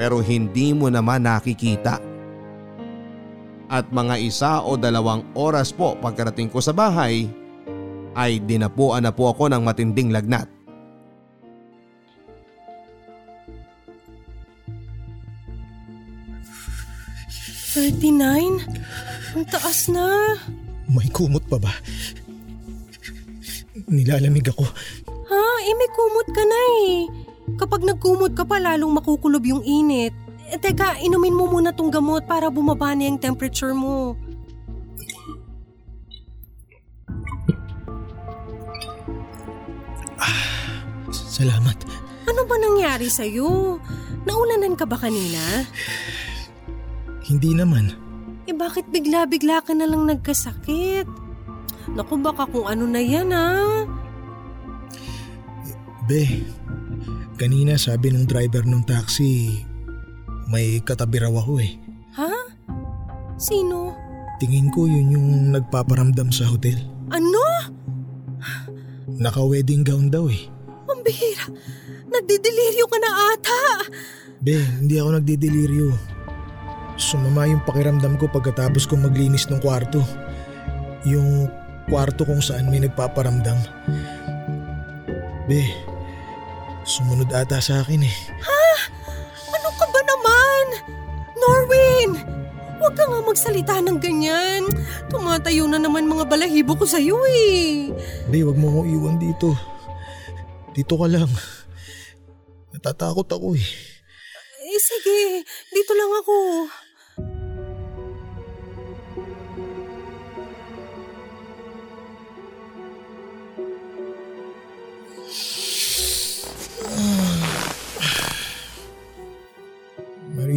pero 0.00 0.22
hindi 0.22 0.72
mo 0.72 0.88
naman 0.88 1.26
nakikita? 1.26 2.00
At 3.66 3.90
mga 3.90 4.14
isa 4.22 4.62
o 4.62 4.78
dalawang 4.78 5.26
oras 5.34 5.74
po 5.74 5.98
pagkarating 5.98 6.48
ko 6.48 6.62
sa 6.62 6.70
bahay 6.70 7.26
ay 8.16 8.40
dinapuan 8.40 9.04
na 9.04 9.12
po 9.12 9.28
ako 9.28 9.52
ng 9.52 9.60
matinding 9.60 10.14
lagnat. 10.14 10.55
Thirty-nine? 17.76 18.64
Ang 19.36 19.44
taas 19.52 19.92
na. 19.92 20.32
May 20.88 21.12
kumot 21.12 21.44
pa 21.44 21.60
ba? 21.60 21.68
Nilalamig 23.84 24.48
ako. 24.48 24.64
Ha? 25.04 25.42
Eh 25.60 25.76
may 25.76 25.90
kumot 25.92 26.28
ka 26.32 26.40
na 26.40 26.60
eh. 26.88 27.04
Kapag 27.60 27.84
nagkumot 27.84 28.32
ka 28.32 28.48
pa 28.48 28.56
lalong 28.56 28.96
makukulob 28.96 29.44
yung 29.44 29.60
init. 29.60 30.16
Eh, 30.48 30.56
teka, 30.56 30.96
inumin 31.04 31.36
mo 31.36 31.52
muna 31.52 31.76
tong 31.76 31.92
gamot 31.92 32.24
para 32.24 32.48
bumaba 32.48 32.96
na 32.96 33.12
yung 33.12 33.20
temperature 33.20 33.76
mo. 33.76 34.16
Salamat. 41.12 41.76
Ano 42.24 42.48
ba 42.48 42.56
nangyari 42.56 43.12
sa'yo? 43.12 43.76
Naulanan 44.24 44.80
ka 44.80 44.88
ba 44.88 44.96
kanina? 44.96 45.68
Hindi 47.26 47.58
naman. 47.58 47.90
Eh 48.46 48.54
bakit 48.54 48.86
bigla-bigla 48.94 49.58
ka 49.66 49.74
na 49.74 49.90
lang 49.90 50.06
nagkasakit? 50.06 51.10
Naku 51.90 52.14
baka 52.22 52.46
kung 52.46 52.66
ano 52.66 52.86
na 52.86 53.02
yan 53.02 53.34
ha? 53.34 53.82
Be, 56.06 56.46
kanina 57.34 57.74
sabi 57.74 58.14
ng 58.14 58.30
driver 58.30 58.62
ng 58.62 58.86
taxi, 58.86 59.58
may 60.46 60.78
katabi 60.86 61.18
raw 61.18 61.34
ako 61.34 61.58
eh. 61.58 61.74
Ha? 62.14 62.30
Sino? 63.34 63.90
Tingin 64.38 64.70
ko 64.70 64.86
yun 64.86 65.10
yung 65.10 65.28
nagpaparamdam 65.50 66.30
sa 66.30 66.46
hotel. 66.46 66.78
Ano? 67.10 67.42
Naka-wedding 69.18 69.82
gown 69.82 70.06
daw 70.14 70.30
eh. 70.30 70.46
Ang 70.86 71.02
bihira. 71.02 71.50
Nagdideliryo 72.06 72.84
ka 72.86 72.98
na 73.02 73.10
ata. 73.34 73.60
Be, 74.38 74.62
hindi 74.78 75.02
ako 75.02 75.18
nagdideliryo. 75.18 76.15
Sumama 76.96 77.44
yung 77.44 77.60
pakiramdam 77.60 78.16
ko 78.16 78.24
pagkatapos 78.32 78.88
kong 78.88 79.04
maglinis 79.04 79.44
ng 79.52 79.60
kwarto. 79.60 80.00
Yung 81.04 81.52
kwarto 81.92 82.24
kung 82.24 82.40
saan 82.40 82.72
may 82.72 82.80
nagpaparamdam. 82.80 83.60
Be, 85.44 85.60
sumunod 86.88 87.28
ata 87.30 87.60
sa 87.60 87.84
akin 87.84 88.00
eh. 88.00 88.16
Ha? 88.40 88.64
Ano 89.52 89.68
ka 89.76 89.86
ba 89.92 90.00
naman? 90.02 90.64
Norwin! 91.36 92.10
Huwag 92.80 92.94
ka 92.96 93.04
nga 93.04 93.20
magsalita 93.20 93.74
ng 93.84 94.00
ganyan. 94.00 94.64
Tumatayo 95.12 95.68
na 95.68 95.76
naman 95.76 96.08
mga 96.08 96.24
balahibo 96.24 96.80
ko 96.80 96.88
sa'yo 96.88 97.20
eh. 97.28 97.92
Be, 98.32 98.40
wag 98.40 98.56
mo 98.56 98.72
ko 98.72 98.80
iwan 98.88 99.20
dito. 99.20 99.52
Dito 100.72 100.96
ka 100.96 101.06
lang. 101.06 101.28
Natatakot 102.72 103.28
ako 103.28 103.52
eh. 103.52 103.68
Eh 104.66 104.80
sige, 104.80 105.46
dito 105.70 105.92
lang 105.92 106.10
ako. 106.24 106.36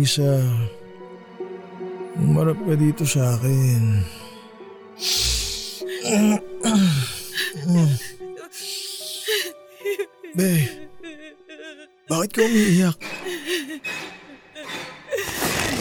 Marisa, 0.09 0.41
umarap 2.17 2.57
ka 2.65 2.73
dito 2.73 3.05
sa 3.05 3.37
akin. 3.37 4.01
Be, 10.33 10.65
bakit 12.09 12.29
ka 12.33 12.41
umiiyak? 12.41 12.97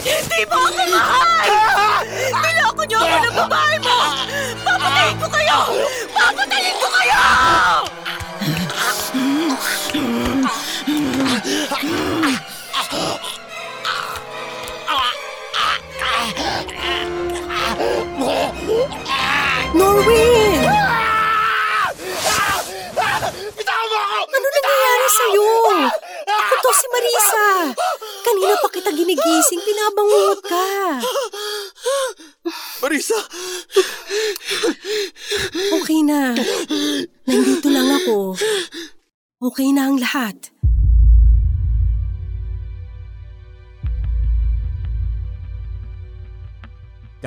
Hindi 0.05 0.39
ako 0.45 0.78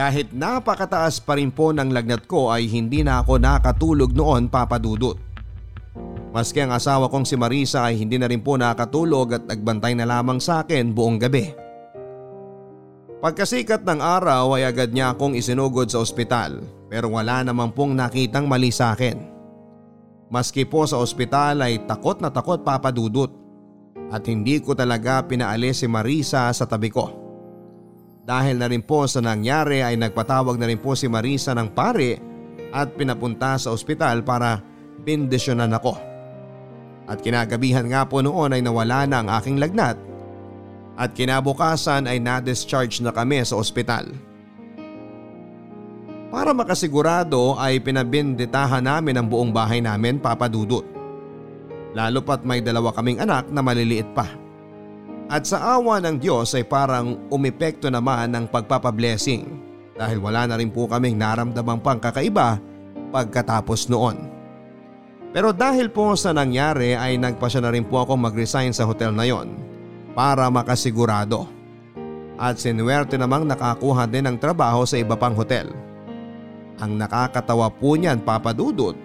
Kahit 0.02 0.34
napakataas 0.34 1.22
pa 1.22 1.38
rin 1.38 1.54
po 1.54 1.70
ng 1.70 1.94
lagnat 1.94 2.26
ko 2.26 2.50
ay 2.50 2.66
hindi 2.66 3.06
na 3.06 3.22
ako 3.22 3.38
nakatulog 3.38 4.18
noon 4.18 4.50
papadudot. 4.50 5.14
Maski 6.34 6.66
ang 6.66 6.74
asawa 6.74 7.06
kong 7.06 7.22
si 7.22 7.38
Marisa 7.38 7.86
ay 7.86 8.02
hindi 8.02 8.18
na 8.18 8.26
rin 8.26 8.42
po 8.42 8.58
nakatulog 8.58 9.38
at 9.38 9.46
nagbantay 9.46 9.94
na 9.94 10.10
lamang 10.10 10.42
sa 10.42 10.66
akin 10.66 10.90
buong 10.90 11.22
gabi. 11.22 11.54
Pagkasikat 13.22 13.86
ng 13.86 14.02
araw 14.02 14.58
ay 14.58 14.66
agad 14.66 14.90
niya 14.90 15.14
akong 15.14 15.38
isinugod 15.38 15.94
sa 15.94 16.02
ospital 16.02 16.66
pero 16.90 17.14
wala 17.14 17.46
naman 17.46 17.70
pong 17.70 17.94
nakitang 17.94 18.50
mali 18.50 18.74
sa 18.74 18.98
akin. 18.98 19.22
Maski 20.34 20.66
po 20.66 20.82
sa 20.90 20.98
ospital 20.98 21.62
ay 21.62 21.78
takot 21.86 22.18
na 22.18 22.34
takot 22.34 22.58
papadudot 22.66 23.30
at 24.10 24.26
hindi 24.26 24.66
ko 24.66 24.74
talaga 24.74 25.22
pinaalis 25.30 25.86
si 25.86 25.86
Marisa 25.86 26.50
sa 26.50 26.66
tabi 26.66 26.90
ko. 26.90 27.21
Dahil 28.22 28.62
na 28.62 28.70
rin 28.70 28.86
po 28.86 29.10
sa 29.10 29.18
nangyari 29.18 29.82
ay 29.82 29.98
nagpatawag 29.98 30.62
na 30.62 30.70
rin 30.70 30.78
po 30.78 30.94
si 30.94 31.10
Marisa 31.10 31.58
ng 31.58 31.74
pare 31.74 32.22
at 32.70 32.94
pinapunta 32.94 33.58
sa 33.58 33.74
ospital 33.74 34.22
para 34.22 34.62
bindisyonan 35.02 35.74
ako. 35.74 35.98
At 37.10 37.20
kinagabihan 37.20 37.90
nga 37.90 38.06
po 38.06 38.22
noon 38.22 38.56
ay 38.56 38.62
nawala 38.62 39.10
na 39.10 39.26
ang 39.26 39.30
aking 39.42 39.58
lagnat 39.58 39.98
at 40.96 41.12
kinabukasan 41.18 42.06
ay 42.06 42.22
na-discharge 42.22 43.02
na 43.02 43.10
kami 43.10 43.42
sa 43.42 43.58
ospital. 43.58 44.06
Para 46.32 46.56
makasigurado 46.56 47.60
ay 47.60 47.84
pinabinditahan 47.84 48.88
namin 48.88 49.20
ang 49.20 49.28
buong 49.28 49.52
bahay 49.52 49.84
namin 49.84 50.16
papadudot. 50.16 50.88
Lalo 51.92 52.24
pat 52.24 52.48
may 52.48 52.64
dalawa 52.64 52.96
kaming 52.96 53.20
anak 53.20 53.52
na 53.52 53.60
maliliit 53.60 54.08
pa. 54.16 54.41
At 55.32 55.48
sa 55.48 55.80
awa 55.80 56.04
ng 56.04 56.20
Diyos 56.20 56.52
ay 56.60 56.68
parang 56.68 57.16
umepekto 57.32 57.88
naman 57.88 58.36
ng 58.36 58.52
pagpapablessing 58.52 59.48
dahil 59.96 60.20
wala 60.20 60.44
na 60.44 60.60
rin 60.60 60.68
po 60.68 60.92
kaming 60.92 61.16
naramdamang 61.16 61.80
pang 61.80 62.04
kakaiba 62.04 62.60
pagkatapos 63.16 63.88
noon. 63.88 64.28
Pero 65.32 65.56
dahil 65.56 65.88
po 65.88 66.12
sa 66.20 66.36
nangyari 66.36 67.00
ay 67.00 67.16
nagpasya 67.16 67.64
na 67.64 67.72
rin 67.72 67.88
po 67.88 68.04
ako 68.04 68.20
mag-resign 68.20 68.76
sa 68.76 68.84
hotel 68.84 69.16
na 69.16 69.24
yon 69.24 69.56
para 70.12 70.52
makasigurado. 70.52 71.48
At 72.36 72.60
sinuwerte 72.60 73.16
namang 73.16 73.48
nakakuha 73.48 74.12
din 74.12 74.28
ng 74.28 74.36
trabaho 74.36 74.84
sa 74.84 75.00
iba 75.00 75.16
pang 75.16 75.32
hotel. 75.32 75.72
Ang 76.84 77.00
nakakatawa 77.00 77.72
po 77.72 77.96
niyan 77.96 78.20
papadudot. 78.20 79.00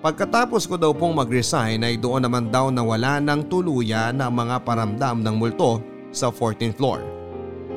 Pagkatapos 0.00 0.64
ko 0.64 0.80
daw 0.80 0.96
pong 0.96 1.12
mag-resign 1.12 1.84
ay 1.84 2.00
doon 2.00 2.24
naman 2.24 2.48
daw 2.48 2.72
na 2.72 2.80
wala 2.80 3.20
ng 3.20 3.52
tuluyan 3.52 4.16
ang 4.16 4.32
mga 4.32 4.64
paramdam 4.64 5.20
ng 5.20 5.36
multo 5.36 5.84
sa 6.08 6.32
14th 6.32 6.80
floor. 6.80 7.04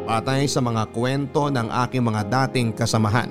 Patay 0.07 0.47
sa 0.47 0.63
mga 0.63 0.87
kwento 0.95 1.51
ng 1.51 1.67
aking 1.83 1.99
mga 1.99 2.23
dating 2.31 2.71
kasamahan. 2.71 3.27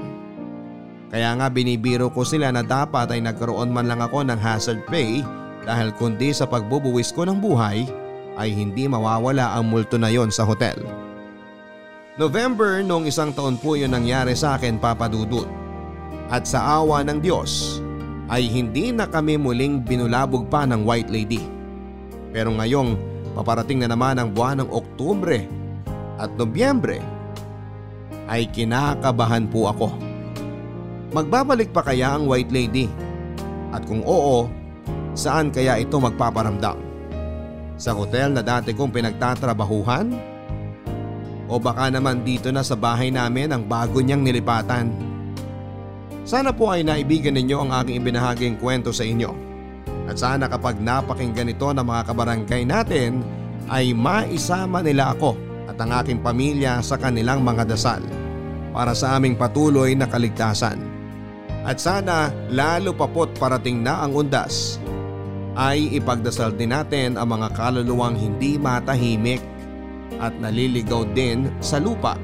Kaya 1.08 1.32
nga 1.40 1.48
binibiro 1.48 2.12
ko 2.12 2.20
sila 2.20 2.52
na 2.52 2.60
dapat 2.60 3.08
ay 3.16 3.24
nagkaroon 3.24 3.72
man 3.72 3.88
lang 3.88 4.04
ako 4.04 4.28
ng 4.28 4.36
hazard 4.36 4.84
pay 4.92 5.24
dahil 5.64 5.88
kundi 5.96 6.36
sa 6.36 6.44
pagbubuwis 6.44 7.16
ko 7.16 7.24
ng 7.24 7.40
buhay 7.40 7.88
ay 8.36 8.52
hindi 8.52 8.84
mawawala 8.92 9.56
ang 9.56 9.72
multo 9.72 9.96
na 9.96 10.12
yon 10.12 10.28
sa 10.28 10.44
hotel. 10.44 10.76
November 12.20 12.84
noong 12.84 13.08
isang 13.08 13.32
taon 13.32 13.56
po 13.56 13.72
yun 13.72 13.96
nangyari 13.96 14.36
sa 14.36 14.60
akin 14.60 14.76
papadudot. 14.76 15.48
At 16.28 16.44
sa 16.44 16.80
awa 16.80 17.00
ng 17.04 17.24
Diyos 17.24 17.80
ay 18.30 18.46
hindi 18.46 18.94
na 18.94 19.08
kami 19.08 19.40
muling 19.40 19.82
binulabog 19.82 20.46
pa 20.46 20.62
ng 20.68 20.86
White 20.86 21.10
Lady. 21.10 21.42
Pero 22.30 22.54
ngayong 22.54 22.94
paparating 23.34 23.82
na 23.82 23.90
naman 23.90 24.20
ang 24.20 24.30
buwan 24.30 24.62
ng 24.62 24.68
Oktubre 24.70 25.48
at 26.20 26.30
Nobyembre 26.38 27.02
ay 28.30 28.46
kinakabahan 28.48 29.50
po 29.50 29.66
ako. 29.68 29.88
Magbabalik 31.12 31.74
pa 31.74 31.84
kaya 31.84 32.16
ang 32.16 32.24
White 32.24 32.54
Lady? 32.54 32.88
At 33.72 33.84
kung 33.84 34.00
oo, 34.00 34.48
saan 35.12 35.52
kaya 35.52 35.76
ito 35.76 36.00
magpaparamdam? 36.00 36.80
Sa 37.76 37.92
hotel 37.92 38.32
na 38.32 38.40
dati 38.40 38.72
kong 38.72 38.94
pinagtatrabahuhan? 38.94 40.08
O 41.52 41.60
baka 41.60 41.92
naman 41.92 42.24
dito 42.24 42.48
na 42.48 42.64
sa 42.64 42.72
bahay 42.72 43.12
namin 43.12 43.52
ang 43.52 43.68
bago 43.68 44.00
niyang 44.00 44.24
nilipatan? 44.24 45.11
Sana 46.22 46.54
po 46.54 46.70
ay 46.70 46.86
naibigan 46.86 47.34
ninyo 47.34 47.66
ang 47.66 47.70
aking 47.82 47.98
ibinahaging 47.98 48.56
kwento 48.62 48.94
sa 48.94 49.02
inyo. 49.02 49.34
At 50.06 50.22
sana 50.22 50.46
kapag 50.46 50.78
napakinggan 50.78 51.50
ito 51.50 51.66
ng 51.66 51.82
mga 51.82 52.02
kabarangay 52.10 52.62
natin 52.62 53.26
ay 53.66 53.90
maisama 53.90 54.82
nila 54.82 55.14
ako 55.14 55.34
at 55.66 55.78
ang 55.82 55.90
aking 56.02 56.22
pamilya 56.22 56.78
sa 56.82 56.98
kanilang 56.98 57.42
mga 57.42 57.66
dasal 57.74 58.02
para 58.70 58.94
sa 58.94 59.18
aming 59.18 59.34
patuloy 59.34 59.98
na 59.98 60.06
kaligtasan. 60.06 60.78
At 61.62 61.78
sana 61.78 62.30
lalo 62.50 62.94
papot 62.94 63.30
parating 63.38 63.82
na 63.82 64.02
ang 64.02 64.14
undas 64.14 64.78
ay 65.58 65.90
ipagdasal 65.94 66.54
din 66.54 66.74
natin 66.74 67.18
ang 67.18 67.34
mga 67.34 67.54
kaluluwang 67.54 68.18
hindi 68.18 68.58
matahimik 68.58 69.42
at 70.22 70.34
naliligaw 70.38 71.02
din 71.14 71.50
sa 71.58 71.82
lupa 71.82 72.14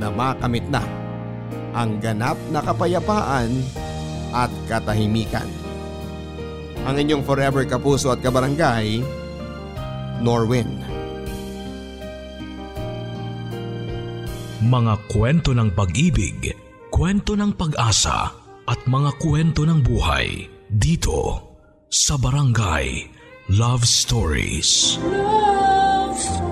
na 0.00 0.08
makamit 0.12 0.64
na 0.68 1.01
ang 1.72 2.00
ganap 2.00 2.36
na 2.52 2.60
kapayapaan 2.60 3.48
at 4.32 4.52
katahimikan. 4.68 5.48
Ang 6.82 6.94
inyong 6.98 7.22
forever 7.24 7.62
kapuso 7.64 8.10
at 8.12 8.20
kabarangay, 8.20 9.00
Norwin. 10.20 10.82
Mga 14.62 14.94
kwento 15.10 15.50
ng 15.52 15.74
pag-ibig, 15.74 16.54
kwento 16.90 17.34
ng 17.34 17.50
pag-asa 17.58 18.30
at 18.66 18.80
mga 18.86 19.10
kwento 19.18 19.66
ng 19.66 19.82
buhay 19.82 20.46
dito 20.70 21.50
sa 21.90 22.14
Barangay 22.14 23.10
Love 23.50 23.82
Stories. 23.84 24.96
Love 25.02 26.14
Stories. 26.14 26.51